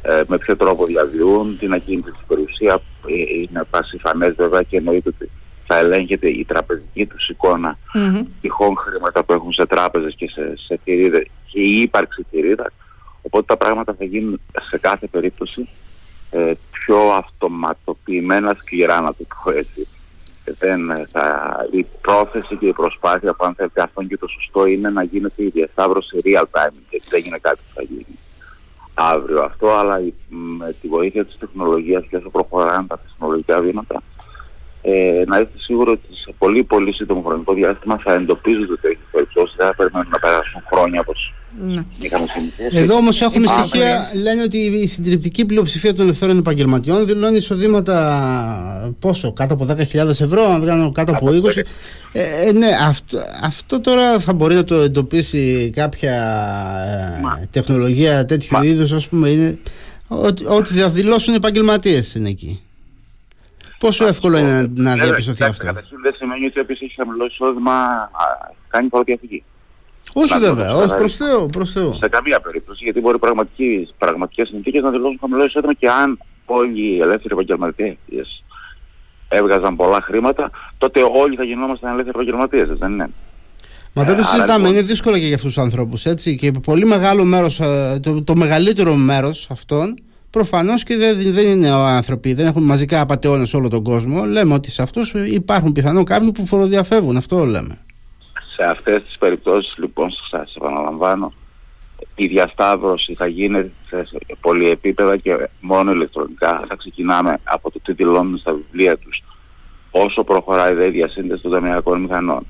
ε, 0.01 0.23
με 0.27 0.37
ποιο 0.37 0.57
τρόπο 0.57 0.85
διαβιούν, 0.85 1.57
την 1.57 1.73
ακίνητη 1.73 2.11
της 2.11 2.23
περιουσία, 2.27 2.79
είναι 3.07 3.63
πασιφανές 3.69 4.33
βέβαια 4.35 4.61
και 4.61 4.77
εννοείται 4.77 5.09
ότι 5.09 5.29
θα 5.67 5.77
ελέγχεται 5.77 6.29
η 6.29 6.45
τραπεζική 6.45 7.05
τους 7.05 7.29
εικόνα 7.29 7.77
mm-hmm. 7.95 8.23
τυχόν 8.41 8.77
χρήματα 8.77 9.23
που 9.23 9.33
έχουν 9.33 9.53
σε 9.53 9.65
τράπεζες 9.65 10.13
και 10.15 10.29
σε, 10.29 10.53
σε 10.55 10.79
θηρίδες 10.83 11.27
και 11.47 11.59
η 11.59 11.81
ύπαρξη 11.81 12.25
θηρίδα 12.29 12.71
Οπότε 13.25 13.45
τα 13.45 13.57
πράγματα 13.57 13.93
θα 13.93 14.05
γίνουν 14.05 14.39
σε 14.69 14.77
κάθε 14.77 15.07
περίπτωση 15.07 15.69
ε, 16.31 16.53
πιο 16.71 16.97
αυτοματοποιημένα 16.97 18.55
σκληρά 18.59 19.01
να 19.01 19.13
το 19.13 19.25
πω 19.43 19.51
έτσι. 19.51 19.87
Δεν, 20.59 20.89
ε, 20.89 21.05
θα, 21.11 21.55
η 21.71 21.85
πρόθεση 22.01 22.55
και 22.55 22.67
η 22.67 22.73
προσπάθεια 22.73 23.33
που 23.33 23.45
αν 23.45 23.55
θέλετε 23.55 23.81
αυτό 23.81 24.03
και 24.03 24.17
το 24.17 24.27
σωστό 24.27 24.65
είναι 24.65 24.89
να 24.89 25.03
γίνεται 25.03 25.43
η 25.43 25.49
διασταύρωση 25.49 26.21
real 26.23 26.45
time 26.51 26.75
γιατί 26.89 27.05
δεν 27.09 27.23
είναι 27.25 27.37
κάτι 27.41 27.57
που 27.67 27.73
θα 27.73 27.81
γίνει 27.81 28.19
αύριο 28.93 29.41
αυτό 29.43 29.69
αλλά 29.69 30.01
με 30.29 30.75
τη 30.81 30.87
βοήθεια 30.87 31.25
της 31.25 31.37
τεχνολογίας 31.37 32.05
και 32.09 32.15
όσο 32.15 32.29
προχωράνε 32.29 32.87
τα 32.87 32.99
τεχνολογικά 32.99 33.61
βήματα 33.61 34.03
ε, 34.85 35.23
να 35.27 35.37
είστε 35.39 35.57
σίγουροι 35.57 35.91
ότι 35.91 36.07
σε 36.23 36.33
πολύ 36.37 36.63
πολύ 36.63 36.93
σύντομο 36.93 37.21
χρονικό 37.21 37.53
διάστημα 37.53 37.99
θα 38.03 38.13
εντοπίζονται 38.13 38.75
τέτοιες 38.75 39.07
περιπτώσεις 39.11 39.55
δεν 39.57 39.67
θα 39.67 39.75
περιμένουν 39.75 40.09
να 40.11 40.19
περάσουν 40.19 40.61
χρόνια 40.71 40.99
όπως 40.99 41.33
ναι. 41.59 41.83
Εδώ 42.71 42.95
όμως 42.95 43.21
έχουμε 43.21 43.47
στοιχεία, 43.47 44.11
λένε 44.21 44.41
ότι 44.41 44.57
η 44.57 44.87
συντριπτική 44.87 45.45
πλειοψηφία 45.45 45.93
των 45.93 46.05
ελευθερών 46.05 46.37
επαγγελματιών 46.37 47.05
δηλώνει 47.05 47.37
εισοδήματα 47.37 48.95
πόσο, 48.99 49.33
κάτω 49.33 49.53
από 49.53 49.67
10.000 49.69 50.07
ευρώ, 50.07 50.43
αν 50.43 50.65
κάνω 50.65 50.91
κάτω 50.91 51.11
από 51.11 51.27
20. 51.27 51.57
Ε, 52.11 52.47
ε, 52.47 52.51
ναι, 52.51 52.67
αυτό, 52.87 53.17
αυτό 53.43 53.81
τώρα 53.81 54.19
θα 54.19 54.33
μπορεί 54.33 54.55
να 54.55 54.63
το 54.63 54.75
εντοπίσει 54.75 55.71
κάποια 55.75 56.13
ε, 57.41 57.45
τεχνολογία 57.51 58.25
τέτοιου 58.25 58.63
είδους, 58.63 58.91
ας 58.91 59.07
πούμε, 59.07 59.29
είναι 59.29 59.59
ότι, 60.07 60.45
ότι 60.45 60.73
θα 60.73 60.89
δηλώσουν 60.89 61.33
επαγγελματίες 61.33 62.15
είναι 62.15 62.29
εκεί. 62.29 62.61
Πόσο 63.85 64.07
εύκολο 64.07 64.37
είναι 64.37 64.71
να 64.75 64.93
διαπιστωθεί 64.95 65.43
αυτό; 65.43 65.65
Καταρχήν 65.65 65.97
δεν 66.01 66.13
σημαίνει 66.15 66.45
ότι 66.45 66.59
όποιο 66.59 66.75
έχει 66.79 66.93
χαμηλό 66.95 67.25
εισόδημα 67.25 67.75
κάνει 68.67 68.87
φοροδιαφυγή. 68.91 69.43
Όχι 70.13 70.39
βέβαια, 70.39 70.75
όχι 70.75 70.95
προς 70.95 71.15
Θεό, 71.15 71.45
προς 71.45 71.71
Θεό. 71.71 71.93
Σε 71.93 72.09
καμία 72.09 72.39
περίπτωση, 72.39 72.83
γιατί 72.83 72.99
μπορεί 72.99 73.17
πραγματικές, 73.17 73.93
πραγματικές 73.97 74.47
συνθήκες 74.47 74.81
να 74.83 74.89
δηλώσουν 74.89 75.17
χαμηλό 75.19 75.43
εισόδημα 75.45 75.73
και 75.73 75.89
αν 75.89 76.19
όλοι 76.45 76.81
οι 76.81 76.99
ελεύθεροι 76.99 77.33
επαγγελματίες 77.33 78.43
έβγαζαν 79.27 79.75
πολλά 79.75 80.01
χρήματα, 80.01 80.51
τότε 80.77 80.99
όλοι 81.23 81.35
θα 81.35 81.43
γινόμασταν 81.43 81.91
ελεύθεροι 81.93 82.17
επαγγελματίες, 82.17 82.77
δεν 82.79 82.91
είναι; 82.91 83.09
Μα 83.93 84.03
δεν 84.03 84.15
το 84.15 84.21
ε, 84.21 84.23
συζητάμε, 84.23 84.57
λοιπόν- 84.57 84.71
είναι 84.71 84.81
δύσκολο 84.81 85.17
και 85.17 85.25
για 85.25 85.35
αυτούς 85.35 85.53
τους 85.53 85.63
ανθρώπους. 85.63 86.03
Και 86.39 86.51
πολύ 86.51 86.85
μεγάλο 86.85 87.23
μέρος, 87.23 87.59
ε, 87.59 87.99
το, 88.01 88.23
το 88.23 88.35
μεγαλύτερο 88.35 88.95
μέρος 88.95 89.47
αυτών, 89.51 89.95
προφανώς 90.33 90.83
και 90.83 90.97
δεν, 90.97 91.33
δεν 91.33 91.47
είναι 91.47 91.69
άνθρωποι, 91.69 92.33
δεν 92.33 92.45
έχουν 92.45 92.63
μαζικά 92.63 93.01
απαταιώνες 93.01 93.49
σε 93.49 93.57
όλο 93.57 93.69
τον 93.69 93.83
κόσμο. 93.83 94.25
Λέμε 94.25 94.53
ότι 94.53 94.71
σε 94.71 94.81
αυτούς 94.81 95.13
υπάρχουν 95.13 95.71
πιθανόν 95.71 96.03
κάποιοι 96.03 96.31
που 96.31 96.45
φοροδιαφεύγουν. 96.45 97.17
Αυτό 97.17 97.45
λέμε. 97.45 97.77
Σε 98.55 98.63
αυτές 98.69 99.03
τις 99.03 99.17
περιπτώσεις 99.17 99.73
λοιπόν 99.77 100.11
σας 100.29 100.55
επαναλαμβάνω 100.55 101.33
η 102.15 102.27
διασταύρωση 102.27 103.13
θα 103.13 103.27
γίνει 103.27 103.71
σε 103.87 104.07
πολυεπίπεδα 104.41 105.17
και 105.17 105.49
μόνο 105.59 105.91
ηλεκτρονικά. 105.91 106.65
Θα 106.67 106.75
ξεκινάμε 106.75 107.39
από 107.43 107.71
το 107.71 107.79
τι 107.83 107.93
δηλώνουν 107.93 108.37
στα 108.37 108.53
βιβλία 108.53 108.97
τους 108.97 109.23
όσο 109.91 110.23
προχωράει 110.23 110.87
η 110.87 110.89
διασύνδεση 110.89 111.41
των 111.41 111.51
ταμιακών 111.51 112.01
μηχανών. 112.01 112.45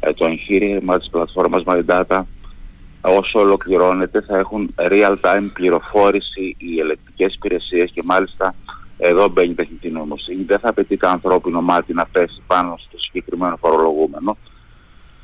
Ε, 0.00 0.12
το 0.12 0.24
εγχείρημα 0.24 0.98
της 0.98 1.08
πλατφόρμας 1.10 1.62
My 1.66 1.82
Data 1.86 2.20
όσο 3.04 3.40
ολοκληρώνεται 3.40 4.20
θα 4.20 4.38
έχουν 4.38 4.74
real-time 4.76 5.50
πληροφόρηση 5.52 6.56
οι 6.58 6.78
ελεκτικές 6.80 7.34
υπηρεσίες 7.34 7.90
και 7.90 8.02
μάλιστα 8.04 8.54
εδώ 8.98 9.28
μπαίνει 9.28 9.50
η 9.50 9.54
τεχνητή 9.54 9.90
νοημοσύνη. 9.90 10.42
Δεν 10.42 10.58
θα 10.58 10.68
απαιτεί 10.68 10.96
το 10.96 11.08
ανθρώπινο 11.08 11.60
μάτι 11.60 11.92
να 11.92 12.06
πέσει 12.06 12.42
πάνω 12.46 12.74
στο 12.78 12.98
συγκεκριμένο 12.98 13.56
φορολογούμενο 13.56 14.36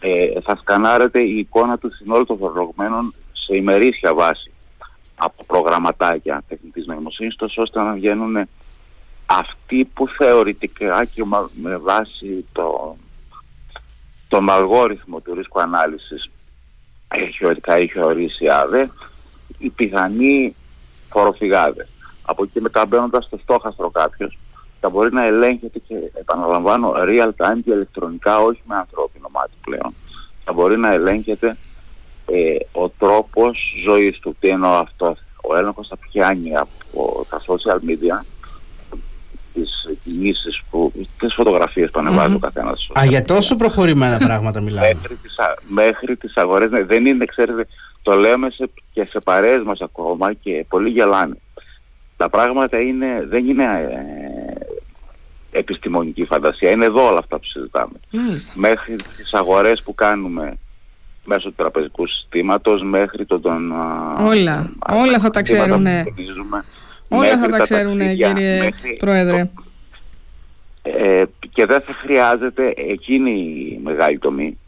ε, 0.01 0.41
θα 0.41 0.57
σκανάρεται 0.57 1.21
η 1.21 1.39
εικόνα 1.39 1.79
του 1.79 1.95
συνόλου 1.95 2.25
των 2.25 2.39
φορολογουμένων 2.39 3.15
σε 3.33 3.57
ημερήσια 3.57 4.15
βάση 4.15 4.53
από 5.17 5.45
προγραμματάκια 5.45 6.43
τεχνητής 6.49 6.87
νοημοσύνης, 6.87 7.37
τόσο 7.37 7.63
ώστε 7.63 7.83
να 7.83 7.93
βγαίνουν 7.93 8.49
αυτοί 9.27 9.85
που 9.85 10.09
θεωρητικά 10.09 11.05
και 11.05 11.25
με 11.63 11.77
βάση 11.77 12.47
το, 12.53 12.97
τον 14.29 14.51
αλγόριθμο 14.51 15.21
του 15.21 15.35
ρίσκου 15.35 15.61
ανάλυσης 15.61 16.31
έχει, 17.15 17.39
έχει 17.65 18.01
ορίσει 18.01 18.49
ΑΔΕ, 18.49 18.91
οι 19.59 19.71
πιθανοί 19.71 20.57
φοροφυγάδες. 21.09 21.89
Από 22.23 22.43
εκεί 22.43 22.61
μετά 22.61 22.87
μπαίνοντας 22.87 23.25
στο 23.25 23.39
στόχαστρο 23.43 23.91
κάποιος, 23.91 24.39
θα 24.81 24.89
μπορεί 24.89 25.13
να 25.13 25.25
ελέγχεται 25.25 25.79
και 25.79 25.95
επαναλαμβάνω 26.15 26.93
real 26.97 27.29
time 27.37 27.59
και 27.65 27.73
ηλεκτρονικά 27.73 28.41
όχι 28.41 28.63
με 28.65 28.77
ανθρώπινο 28.77 29.29
μάτι 29.33 29.53
πλέον. 29.61 29.95
Θα 30.45 30.53
μπορεί 30.53 30.79
να 30.79 30.93
ελέγχεται 30.93 31.57
ε, 32.27 32.57
ο 32.73 32.89
τρόπος 32.89 33.59
ζωής 33.87 34.19
του. 34.19 34.37
Τι 34.41 34.49
εννοώ 34.49 34.71
αυτό. 34.71 35.17
Ο 35.43 35.57
έλεγχος 35.57 35.89
θα 35.89 35.97
πιάνει 35.97 36.57
από 36.57 37.27
τα 37.31 37.41
social 37.47 37.79
media 37.89 38.25
τις 40.11 40.19
κινήσεις 40.19 40.63
που, 40.71 40.93
τις 41.19 41.35
φωτογραφίες 41.35 41.91
που 41.91 41.99
ανεβάζει 41.99 42.35
ο 42.35 42.39
καθένας. 42.39 42.89
Α, 42.99 43.05
για 43.05 43.25
τόσο 43.25 43.57
προχωρημένα 43.57 44.19
πράγματα 44.27 44.61
μιλάμε. 44.61 44.87
Μέχρι 44.87 45.17
τις, 45.17 45.35
μέχρι 45.69 46.17
τις 46.17 46.37
αγορές, 46.37 46.71
ναι, 46.71 46.85
δεν 46.85 47.07
είναι, 47.07 47.25
ξέρετε, 47.25 47.67
το 48.03 48.15
λέμε 48.15 48.51
σε, 48.51 48.71
και 48.93 49.05
σε 49.11 49.21
παρέες 49.25 49.63
μας 49.65 49.81
ακόμα 49.81 50.33
και 50.33 50.65
πολύ 50.69 50.91
γελάνε. 50.91 51.37
Τα 52.17 52.29
πράγματα 52.29 52.81
είναι, 52.81 53.27
δεν 53.29 53.49
είναι 53.49 53.65
ε, 55.53 55.59
επιστημονική 55.59 56.25
φαντασία, 56.25 56.71
είναι 56.71 56.85
εδώ 56.85 57.09
όλα 57.09 57.19
αυτά 57.19 57.39
που 57.39 57.45
συζητάμε. 57.45 58.01
Μέχρι 58.55 58.97
τις 59.17 59.35
αγορές 59.35 59.83
που 59.83 59.95
κάνουμε 59.95 60.59
μέσω 61.27 61.49
του 61.49 61.55
τραπεζικού 61.57 62.07
συστήματος, 62.07 62.83
μέχρι 62.83 63.27
το 63.27 63.41
τον... 63.41 63.73
Όλα, 64.27 64.73
όλα 65.05 65.19
θα 65.19 65.31
τα 65.31 65.43
ξέρουν. 65.43 65.87
Όλα 67.09 67.39
θα 67.39 67.49
τα 67.49 67.59
ξέρουν 67.59 67.99
κύριε 67.99 68.69
Πρόεδρε. 68.99 69.51
Ε, 70.83 71.25
και 71.51 71.67
δεν 71.67 71.81
θα 71.81 71.93
χρειάζεται 71.93 72.73
εκείνη 72.77 73.31
η 73.41 73.81
μεγάλη 73.83 74.19
τομή 74.19 74.59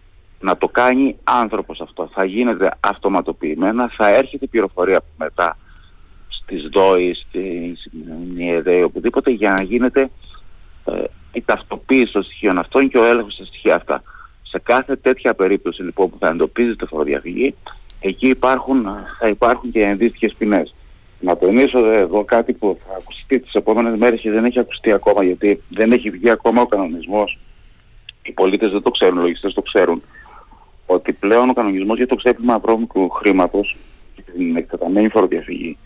να 0.41 0.57
το 0.57 0.69
κάνει 0.69 1.17
άνθρωπος 1.25 1.81
αυτό. 1.81 2.11
Θα 2.15 2.25
γίνεται 2.25 2.71
αυτοματοποιημένα, 2.81 3.93
θα 3.97 4.09
έρχεται 4.09 4.45
η 4.45 4.49
πληροφορία 4.49 5.01
μετά 5.17 5.57
στις 6.29 6.69
ΔΟΗ, 6.73 7.15
στην 7.15 7.77
ΕΔΕ, 8.41 8.83
οπουδήποτε 8.83 9.31
για 9.31 9.55
να 9.57 9.63
γίνεται 9.63 10.11
ε, 10.85 11.05
η 11.33 11.43
ταυτοποίηση 11.43 12.13
των 12.13 12.23
στοιχείων 12.23 12.59
αυτών 12.59 12.89
και 12.89 12.99
ο 12.99 13.05
έλεγχος 13.05 13.35
στα 13.35 13.45
στοιχεία 13.45 13.75
αυτά. 13.75 14.03
Σε 14.43 14.59
κάθε 14.59 14.97
τέτοια 14.97 15.35
περίπτωση 15.35 15.83
λοιπόν 15.83 16.11
που 16.11 16.17
θα 16.21 16.29
εντοπίζεται 16.29 16.87
φοροδιαφυγή, 16.87 17.55
εκεί 18.01 18.29
υπάρχουν, 18.29 18.87
θα 19.19 19.29
υπάρχουν 19.29 19.71
και 19.71 19.81
ενδείχτικες 19.81 20.35
ποινές. 20.39 20.75
Να 21.25 21.37
τονίσω 21.37 21.93
εδώ 21.93 22.25
κάτι 22.25 22.53
που 22.53 22.79
θα 22.87 22.97
ακουστεί 22.97 23.41
τις 23.41 23.53
επόμενες 23.53 23.99
μέρες 23.99 24.21
και 24.21 24.31
δεν 24.31 24.45
έχει 24.45 24.59
ακουστεί 24.59 24.93
ακόμα 24.93 25.25
γιατί 25.25 25.63
δεν 25.69 25.93
έχει 25.93 26.11
βγει 26.11 26.31
ακόμα 26.31 26.63
ο 26.63 26.67
κανονισμός. 26.67 27.39
Οι 28.23 28.33
πολίτες 28.33 28.71
δεν 28.71 28.83
το 28.83 28.91
ξέρουν, 28.91 29.19
οι 29.19 29.21
λογιστές 29.21 29.55
το 29.55 29.63
ξέρουν. 29.63 30.03
Ότι 30.87 31.13
πλέον 31.13 31.49
ο 31.49 31.53
κανονισμός 31.53 31.97
για 31.97 32.07
το 32.07 32.15
ξέπλυμα 32.15 32.59
βρώμικου 32.59 33.11
χρήματος 33.11 33.77
και 34.15 34.23
την 34.23 34.57
εκτεταμένη 34.57 35.09
φοροδιαφυγή 35.09 35.79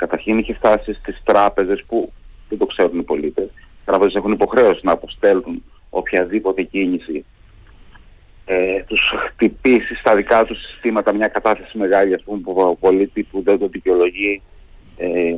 καταρχήν 0.00 0.38
είχε 0.38 0.54
φτάσει 0.54 0.92
στις 0.92 1.20
τράπεζες 1.24 1.84
που 1.86 2.12
δεν 2.48 2.58
το 2.58 2.66
ξέρουν 2.66 2.98
οι 2.98 3.02
πολίτες. 3.02 3.44
Οι 3.44 3.84
τράπεζες 3.84 4.14
έχουν 4.14 4.32
υποχρέωση 4.32 4.80
να 4.82 4.92
αποστέλνουν 4.92 5.62
οποιαδήποτε 5.90 6.62
κίνηση 6.62 7.24
ε, 8.44 8.82
τους 8.86 9.00
χτυπήσει 9.28 9.94
στα 9.94 10.16
δικά 10.16 10.44
τους 10.44 10.58
συστήματα 10.66 11.14
μια 11.14 11.28
κατάθεση 11.28 11.78
μεγάλη 11.78 12.14
ας 12.14 12.22
πούμε, 12.22 12.38
που 12.40 12.54
ο 12.56 12.76
πολίτης 12.76 13.26
που 13.30 13.42
δεν 13.42 13.58
το 13.58 13.66
δικαιολογεί 13.66 14.42
ε, 15.00 15.34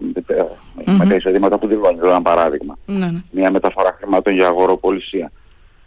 με 0.98 1.06
τα 1.08 1.14
εισοδήματα 1.14 1.58
που 1.58 1.66
δηλώνει, 1.66 1.98
ένα 2.02 2.22
παράδειγμα. 2.22 2.78
Ναι, 2.86 3.06
ναι. 3.06 3.22
Μια 3.30 3.50
μεταφορά 3.50 3.96
χρημάτων 3.98 4.34
για 4.34 4.46
αγοροπολισία. 4.46 5.32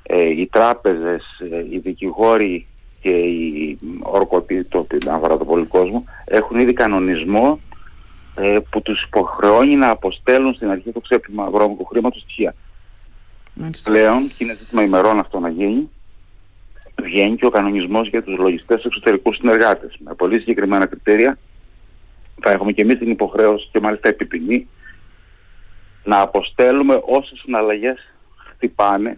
Ε, 0.03 0.25
οι 0.25 0.49
τράπεζες, 0.51 1.23
ε, 1.51 1.65
οι 1.69 1.77
δικηγόροι 1.77 2.67
και 3.01 3.09
οι 3.09 3.77
ορκωτοί, 3.99 4.63
το 4.63 4.88
αφορά 5.11 5.38
τον 5.38 5.47
πολύ 5.47 5.65
κόσμο, 5.65 6.03
έχουν 6.25 6.59
ήδη 6.59 6.73
κανονισμό 6.73 7.59
ε, 8.35 8.57
που 8.69 8.81
τους 8.81 9.03
υποχρεώνει 9.03 9.75
να 9.75 9.89
αποστέλουν 9.89 10.53
στην 10.53 10.69
αρχή 10.69 10.91
το 10.91 10.99
ξέπλυμα 10.99 11.49
βρώμικου 11.49 11.85
χρήματος 11.85 12.21
στοιχεία. 12.21 12.55
Μάλιστα. 13.53 13.91
Πλέον, 13.91 14.27
και 14.27 14.43
είναι 14.43 14.53
ζήτημα 14.53 14.83
ημερών 14.83 15.19
αυτό 15.19 15.39
να 15.39 15.49
γίνει, 15.49 15.89
βγαίνει 17.01 17.35
και 17.35 17.45
ο 17.45 17.49
κανονισμός 17.49 18.09
για 18.09 18.23
τους 18.23 18.38
λογιστές 18.38 18.83
εξωτερικούς 18.83 19.35
συνεργάτες 19.35 19.95
με 19.99 20.13
πολύ 20.13 20.39
συγκεκριμένα 20.39 20.85
κριτήρια 20.85 21.38
θα 22.41 22.52
έχουμε 22.52 22.71
και 22.71 22.82
εμείς 22.82 22.98
την 22.98 23.12
υποχρέωση 23.12 23.69
και 23.71 23.80
μάλιστα 23.80 24.10
επιπληνή 24.10 24.67
να 26.04 26.19
αποστέλουμε 26.21 27.02
όσες 27.06 27.39
συναλλαγές 27.39 28.13
χτυπάνε 28.36 29.17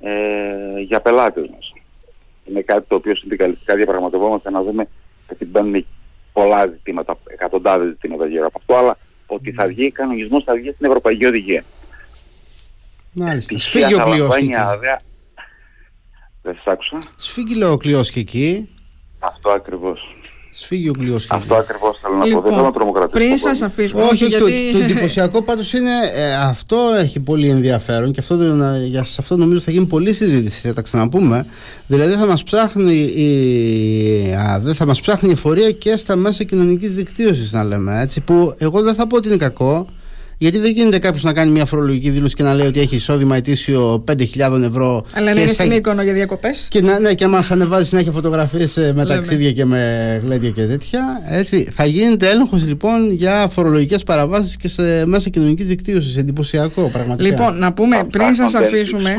ε, 0.00 0.80
για 0.80 1.00
πελάτες 1.00 1.48
μας. 1.48 1.72
Είναι 2.44 2.60
κάτι 2.60 2.84
το 2.88 2.94
οποίο 2.94 3.16
συνδικαλιστικά 3.16 3.74
διαπραγματευόμαστε 3.74 4.50
να 4.50 4.62
δούμε 4.62 4.88
ότι 5.32 5.44
μπαίνουν 5.44 5.86
πολλά 6.32 6.66
ζητήματα, 6.66 7.18
εκατοντάδες 7.26 7.88
ζητήματα 7.88 8.26
γύρω 8.26 8.46
από 8.46 8.58
αυτό, 8.58 8.74
αλλά 8.76 8.98
ότι 9.26 9.52
θα 9.52 9.66
βγει 9.66 9.90
κανονισμός 9.90 10.44
θα 10.44 10.54
βγει 10.54 10.72
στην 10.72 10.86
Ευρωπαϊκή 10.86 11.26
Οδηγία. 11.26 11.64
Μάλιστα. 13.12 13.58
Σφίγγει 13.58 13.94
ο 13.94 14.02
κλειός 14.02 14.36
και 14.36 14.44
εκεί. 14.44 14.54
Δεν 16.42 16.54
σας 16.54 16.64
άκουσα. 16.66 16.98
Σφίγγει 17.16 17.64
ο 17.64 17.76
κλειός 17.76 18.10
και 18.10 18.20
εκεί. 18.20 18.68
Αυτό 19.18 19.50
ακριβώς. 19.50 20.14
Σφίγγει 20.52 20.88
ο 20.88 20.92
κλειό. 20.92 21.18
Αυτό 21.28 21.54
ακριβώς 21.54 21.98
θέλω 22.02 22.16
να 22.16 22.24
λοιπόν, 22.24 22.42
πω. 22.42 22.48
Δεν 22.48 22.56
θέλω 22.56 22.66
να 22.66 22.72
τρομοκρατήσω. 22.72 23.18
Πριν 23.18 23.38
σας 23.38 23.62
αφήσουμε. 23.62 24.02
Όχι, 24.02 24.24
γιατί... 24.24 24.72
το, 24.72 24.78
το 24.78 24.84
εντυπωσιακό 24.84 25.42
πάντως 25.42 25.72
είναι. 25.72 25.90
Ε, 26.14 26.34
αυτό 26.34 26.76
έχει 26.98 27.20
πολύ 27.20 27.48
ενδιαφέρον 27.48 28.12
και 28.12 28.20
αυτό, 28.20 28.36
για, 28.86 29.04
σε 29.04 29.16
αυτό 29.18 29.36
νομίζω 29.36 29.60
θα 29.60 29.70
γίνει 29.70 29.84
πολλή 29.84 30.12
συζήτηση. 30.12 30.66
Θα 30.66 30.74
τα 30.74 30.82
ξαναπούμε. 30.82 31.46
Δηλαδή 31.86 32.12
θα 32.14 32.26
μας 32.26 32.42
ψάχνει 32.42 32.94
η, 32.94 34.34
α, 34.34 34.58
δεν 34.62 34.74
θα 34.74 34.86
μας 34.86 35.00
ψάχνει 35.00 35.28
η 35.28 35.32
εφορία 35.32 35.70
και 35.70 35.96
στα 35.96 36.16
μέσα 36.16 36.44
κοινωνικής 36.44 36.94
δικτύωσης, 36.94 37.52
να 37.52 37.64
λέμε 37.64 38.00
έτσι. 38.00 38.20
Που 38.20 38.54
εγώ 38.58 38.82
δεν 38.82 38.94
θα 38.94 39.06
πω 39.06 39.16
ότι 39.16 39.28
είναι 39.28 39.36
κακό. 39.36 39.86
Γιατί 40.42 40.58
δεν 40.58 40.70
γίνεται 40.70 40.98
κάποιος 40.98 41.22
να 41.22 41.32
κάνει 41.32 41.50
μια 41.50 41.64
φορολογική 41.64 42.10
δήλωση 42.10 42.34
και 42.34 42.42
να 42.42 42.54
λέει 42.54 42.66
ότι 42.66 42.80
έχει 42.80 42.96
εισόδημα 42.96 43.36
ετήσιο 43.36 44.04
5.000 44.10 44.62
ευρώ. 44.62 45.04
Αλλά 45.14 45.34
να 45.34 45.40
είναι 45.40 45.52
στην 45.52 45.70
εικόνα 45.70 46.02
για 46.02 46.12
διακοπές. 46.12 46.66
Και 46.70 46.82
να 46.82 46.98
ναι, 46.98 47.14
και 47.14 47.26
μα 47.26 47.46
ανεβάζει 47.50 47.86
συνέχεια 47.86 48.12
φωτογραφίες 48.12 48.76
ε, 48.76 48.92
με 48.96 49.04
ταξίδια 49.04 49.52
και 49.52 49.64
με 49.64 50.20
γλέντια 50.22 50.50
και 50.50 50.62
τέτοια. 50.62 51.22
Έτσι. 51.28 51.62
Θα 51.74 51.84
γίνεται 51.84 52.30
έλεγχος 52.30 52.66
λοιπόν 52.66 53.10
για 53.12 53.48
φορολογικές 53.50 54.02
παραβάσεις 54.02 54.56
και 54.56 54.68
σε 54.68 55.06
μέσα 55.06 55.28
κοινωνικής 55.28 55.66
δικτύωσης. 55.66 56.16
Εντυπωσιακό 56.16 56.90
πραγματικά. 56.92 57.30
Λοιπόν, 57.30 57.58
να 57.58 57.72
πούμε 57.72 58.06
πριν 58.10 58.34
σας 58.34 58.54
αφήσουμε. 58.54 59.16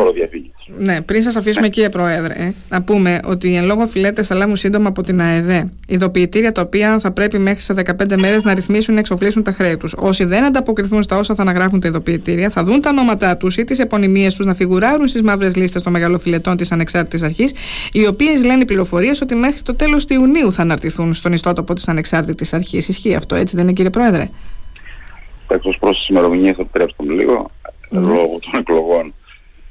Ναι, 0.83 1.01
πριν 1.01 1.21
σας 1.21 1.35
αφήσουμε, 1.35 1.69
κύριε 1.69 1.89
Πρόεδρε, 1.89 2.33
ε, 2.33 2.53
να 2.69 2.83
πούμε 2.83 3.19
ότι 3.25 3.55
εν 3.55 3.65
λόγω 3.65 3.85
φιλέτες 3.85 4.27
θα 4.27 4.35
λάβουν 4.35 4.55
σύντομα 4.55 4.87
από 4.87 5.03
την 5.03 5.21
ΑΕΔΕ 5.21 5.71
ειδοποιητήρια 5.87 6.51
τα 6.51 6.61
οποία 6.61 6.99
θα 6.99 7.11
πρέπει 7.11 7.39
μέχρι 7.39 7.61
σε 7.61 7.73
15 7.73 8.17
μέρες 8.17 8.43
να 8.43 8.53
ρυθμίσουν 8.53 8.95
ή 8.95 8.99
εξοφλήσουν 8.99 9.43
τα 9.43 9.51
χρέη 9.51 9.77
τους. 9.77 9.93
Όσοι 9.97 10.25
δεν 10.25 10.43
ανταποκριθούν 10.43 11.03
στα 11.03 11.17
όσα 11.17 11.35
θα 11.35 11.41
αναγράφουν 11.41 11.79
τα 11.79 11.87
ειδοποιητήρια, 11.87 12.49
θα 12.49 12.63
δουν 12.63 12.81
τα 12.81 12.89
ονόματά 12.89 13.37
τους 13.37 13.57
ή 13.57 13.63
τις 13.63 13.79
επωνυμίες 13.79 14.35
τους 14.35 14.45
να 14.45 14.53
φιγουράρουν 14.53 15.07
στις 15.07 15.21
μαύρες 15.21 15.55
λίστες 15.55 15.83
των 15.83 15.91
μεγαλοφιλετών 15.91 16.57
της 16.57 16.71
Ανεξάρτητης 16.71 17.23
Αρχής, 17.23 17.53
οι 17.91 18.07
οποίες 18.07 18.43
λένε 18.43 18.65
πληροφορίες 18.65 19.21
ότι 19.21 19.35
μέχρι 19.35 19.61
το 19.61 19.75
τέλος 19.75 20.05
του 20.05 20.13
Ιουνίου 20.13 20.53
θα 20.53 20.61
αναρτηθούν 20.61 21.13
στον 21.13 21.33
ιστότοπο 21.33 21.73
της 21.73 21.87
Ανεξάρτητης 21.87 22.53
Αρχής. 22.53 22.87
Ισχύει 22.87 23.15
αυτό, 23.15 23.35
έτσι 23.35 23.55
δεν 23.55 23.63
είναι, 23.63 23.73
κύριε 23.73 23.89
Πρόεδρε; 23.89 24.29
Εκτό 25.47 25.73
προς 25.79 25.97
τις 25.97 26.07
ημερομηνίες, 26.07 26.57
επιτρέψτε 26.57 27.03
μου 27.03 27.09
λίγο, 27.09 27.51
mm. 27.91 27.97
λόγω 27.97 28.39
των 28.41 28.59
εκλογών 28.59 29.13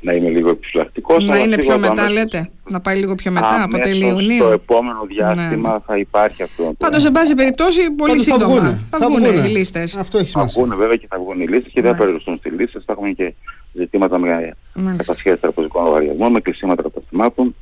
να 0.01 0.13
είμαι 0.13 0.29
λίγο 0.29 0.51
επιφυλακτικός. 0.51 1.25
Να 1.25 1.39
είναι 1.39 1.57
πιο 1.57 1.79
μετά, 1.79 2.11
λέτε. 2.11 2.51
Να 2.71 2.81
πάει 2.81 2.97
λίγο 2.97 3.15
πιο 3.15 3.31
μετά, 3.31 3.63
από 3.63 3.79
τέλη 3.79 4.07
Ιουνίου. 4.07 4.43
Στο 4.43 4.51
επόμενο 4.51 5.07
διάστημα 5.09 5.73
ναι. 5.73 5.79
θα 5.87 5.97
υπάρχει 5.97 6.43
αυτό. 6.43 6.73
Πάντως, 6.79 7.03
σε 7.03 7.11
πάση 7.11 7.35
περιπτώσει, 7.35 7.81
πολύ 7.91 8.11
Πάντως 8.11 8.23
σύντομα. 8.23 8.55
Θα 8.55 8.61
βγουν, 8.61 8.87
θα 8.91 8.99
θα 8.99 9.09
βγουν 9.09 9.45
οι 9.45 9.49
λίστες. 9.49 9.97
Αυτό 9.97 10.19
έχει 10.19 10.29
σημασία. 10.29 10.63
Θα 10.63 10.67
βγουν 10.67 10.79
βέβαια 10.79 10.97
και 10.97 11.07
θα 11.11 11.19
βγουν 11.19 11.41
οι 11.41 11.47
λίστες 11.47 11.73
και 11.73 11.81
δεν 11.81 11.91
θα 11.91 11.91
ναι. 11.91 11.99
περιοριστούν 11.99 12.37
στις 12.37 12.53
λίστες. 12.53 12.83
Θα 12.87 12.93
έχουμε 12.93 13.11
και 13.11 13.35
ζητήματα 13.73 14.19
με 14.19 14.55
κατασχέσεις 14.97 15.41
τραπεζικών 15.41 15.85
λογαριασμών, 15.85 16.33
με 16.33 16.41
κλεισίματα 16.41 16.83
καταστημάτων 16.83 17.55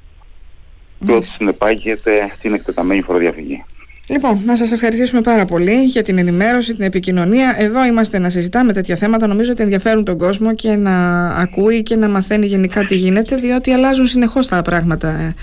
και 1.04 1.12
ό,τι 1.12 1.26
συνεπάγεται 1.26 2.32
την 2.40 2.54
εκτεταμένη 2.54 3.02
φοροδιαφυγή. 3.02 3.64
Λοιπόν, 4.08 4.42
να 4.44 4.56
σας 4.56 4.72
ευχαριστήσουμε 4.72 5.20
πάρα 5.20 5.44
πολύ 5.44 5.84
για 5.84 6.02
την 6.02 6.18
ενημέρωση, 6.18 6.74
την 6.74 6.84
επικοινωνία. 6.84 7.54
Εδώ 7.58 7.84
είμαστε 7.84 8.18
να 8.18 8.28
συζητάμε 8.28 8.72
τέτοια 8.72 8.96
θέματα. 8.96 9.26
Νομίζω 9.26 9.52
ότι 9.52 9.62
ενδιαφέρουν 9.62 10.04
τον 10.04 10.18
κόσμο 10.18 10.54
και 10.54 10.76
να 10.76 11.26
ακούει 11.26 11.82
και 11.82 11.96
να 11.96 12.08
μαθαίνει 12.08 12.46
γενικά 12.46 12.84
τι 12.84 12.94
γίνεται, 12.94 13.36
διότι 13.36 13.72
αλλάζουν 13.72 14.06
συνεχώς 14.06 14.48
τα 14.48 14.62
πράγματα, 14.62 15.08
ε, 15.08 15.34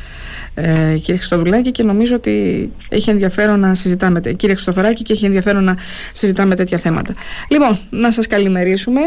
ε, 0.54 0.98
κύριε 0.98 1.16
Χριστοδουλάκη, 1.16 1.72
και 1.72 1.84
νομίζω 1.84 2.16
ότι 2.16 2.72
έχει 2.90 3.10
ενδιαφέρον 3.10 3.60
να 3.60 3.74
συζητάμε. 3.74 4.20
Κύριε 4.20 4.56
Χριστοφοράκη, 4.56 5.04
και 5.04 5.14
έχει 5.14 5.26
ενδιαφέρον 5.26 5.64
να 5.64 5.78
συζητάμε 6.14 6.56
τέτοια 6.56 6.78
θέματα. 6.78 7.14
Λοιπόν, 7.50 7.80
να 7.90 8.12
σας 8.12 8.28
καλημερίσουμε. 8.28 9.02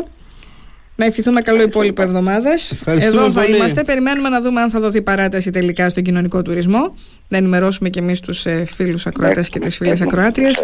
Να 1.01 1.05
ευχηθούμε 1.05 1.41
καλό 1.41 1.63
υπόλοιπο 1.63 2.03
εβδομάδα. 2.03 2.55
Εδώ 2.85 3.31
θα 3.31 3.45
είμαστε. 3.45 3.85
Περιμένουμε 3.85 4.29
να 4.29 4.41
δούμε 4.41 4.61
αν 4.61 4.71
θα 4.71 4.81
δοθεί 4.81 5.03
παράταση 5.03 5.51
τελικά 5.51 5.89
στον 5.89 6.03
κοινωνικό 6.03 6.43
τουρισμό. 6.43 6.95
Να 7.29 7.37
ενημερώσουμε 7.37 7.89
και 7.89 7.99
εμείς 7.99 8.21
τους 8.21 8.47
ε, 8.47 8.65
φίλους 8.65 9.07
ακροατές 9.07 9.49
και 9.49 9.59
τις 9.59 9.77
φίλες 9.77 10.01
ακροάτριες. 10.01 10.61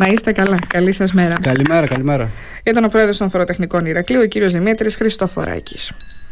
Να 0.00 0.06
είστε 0.06 0.32
καλά. 0.32 0.58
Καλή 0.66 0.92
σας 0.92 1.12
μέρα. 1.12 1.34
Καλημέρα, 1.40 1.86
καλημέρα. 1.86 2.30
Ήταν 2.64 2.84
ο 2.84 2.88
πρόεδρο 2.88 3.16
των 3.16 3.30
Φοροτεχνικών 3.30 3.86
Ηρακλείου, 3.86 4.20
ο 4.20 4.26
κύριος 4.26 4.52
Δημήτρης 4.52 4.96
Χριστοφοράκης. 4.96 5.92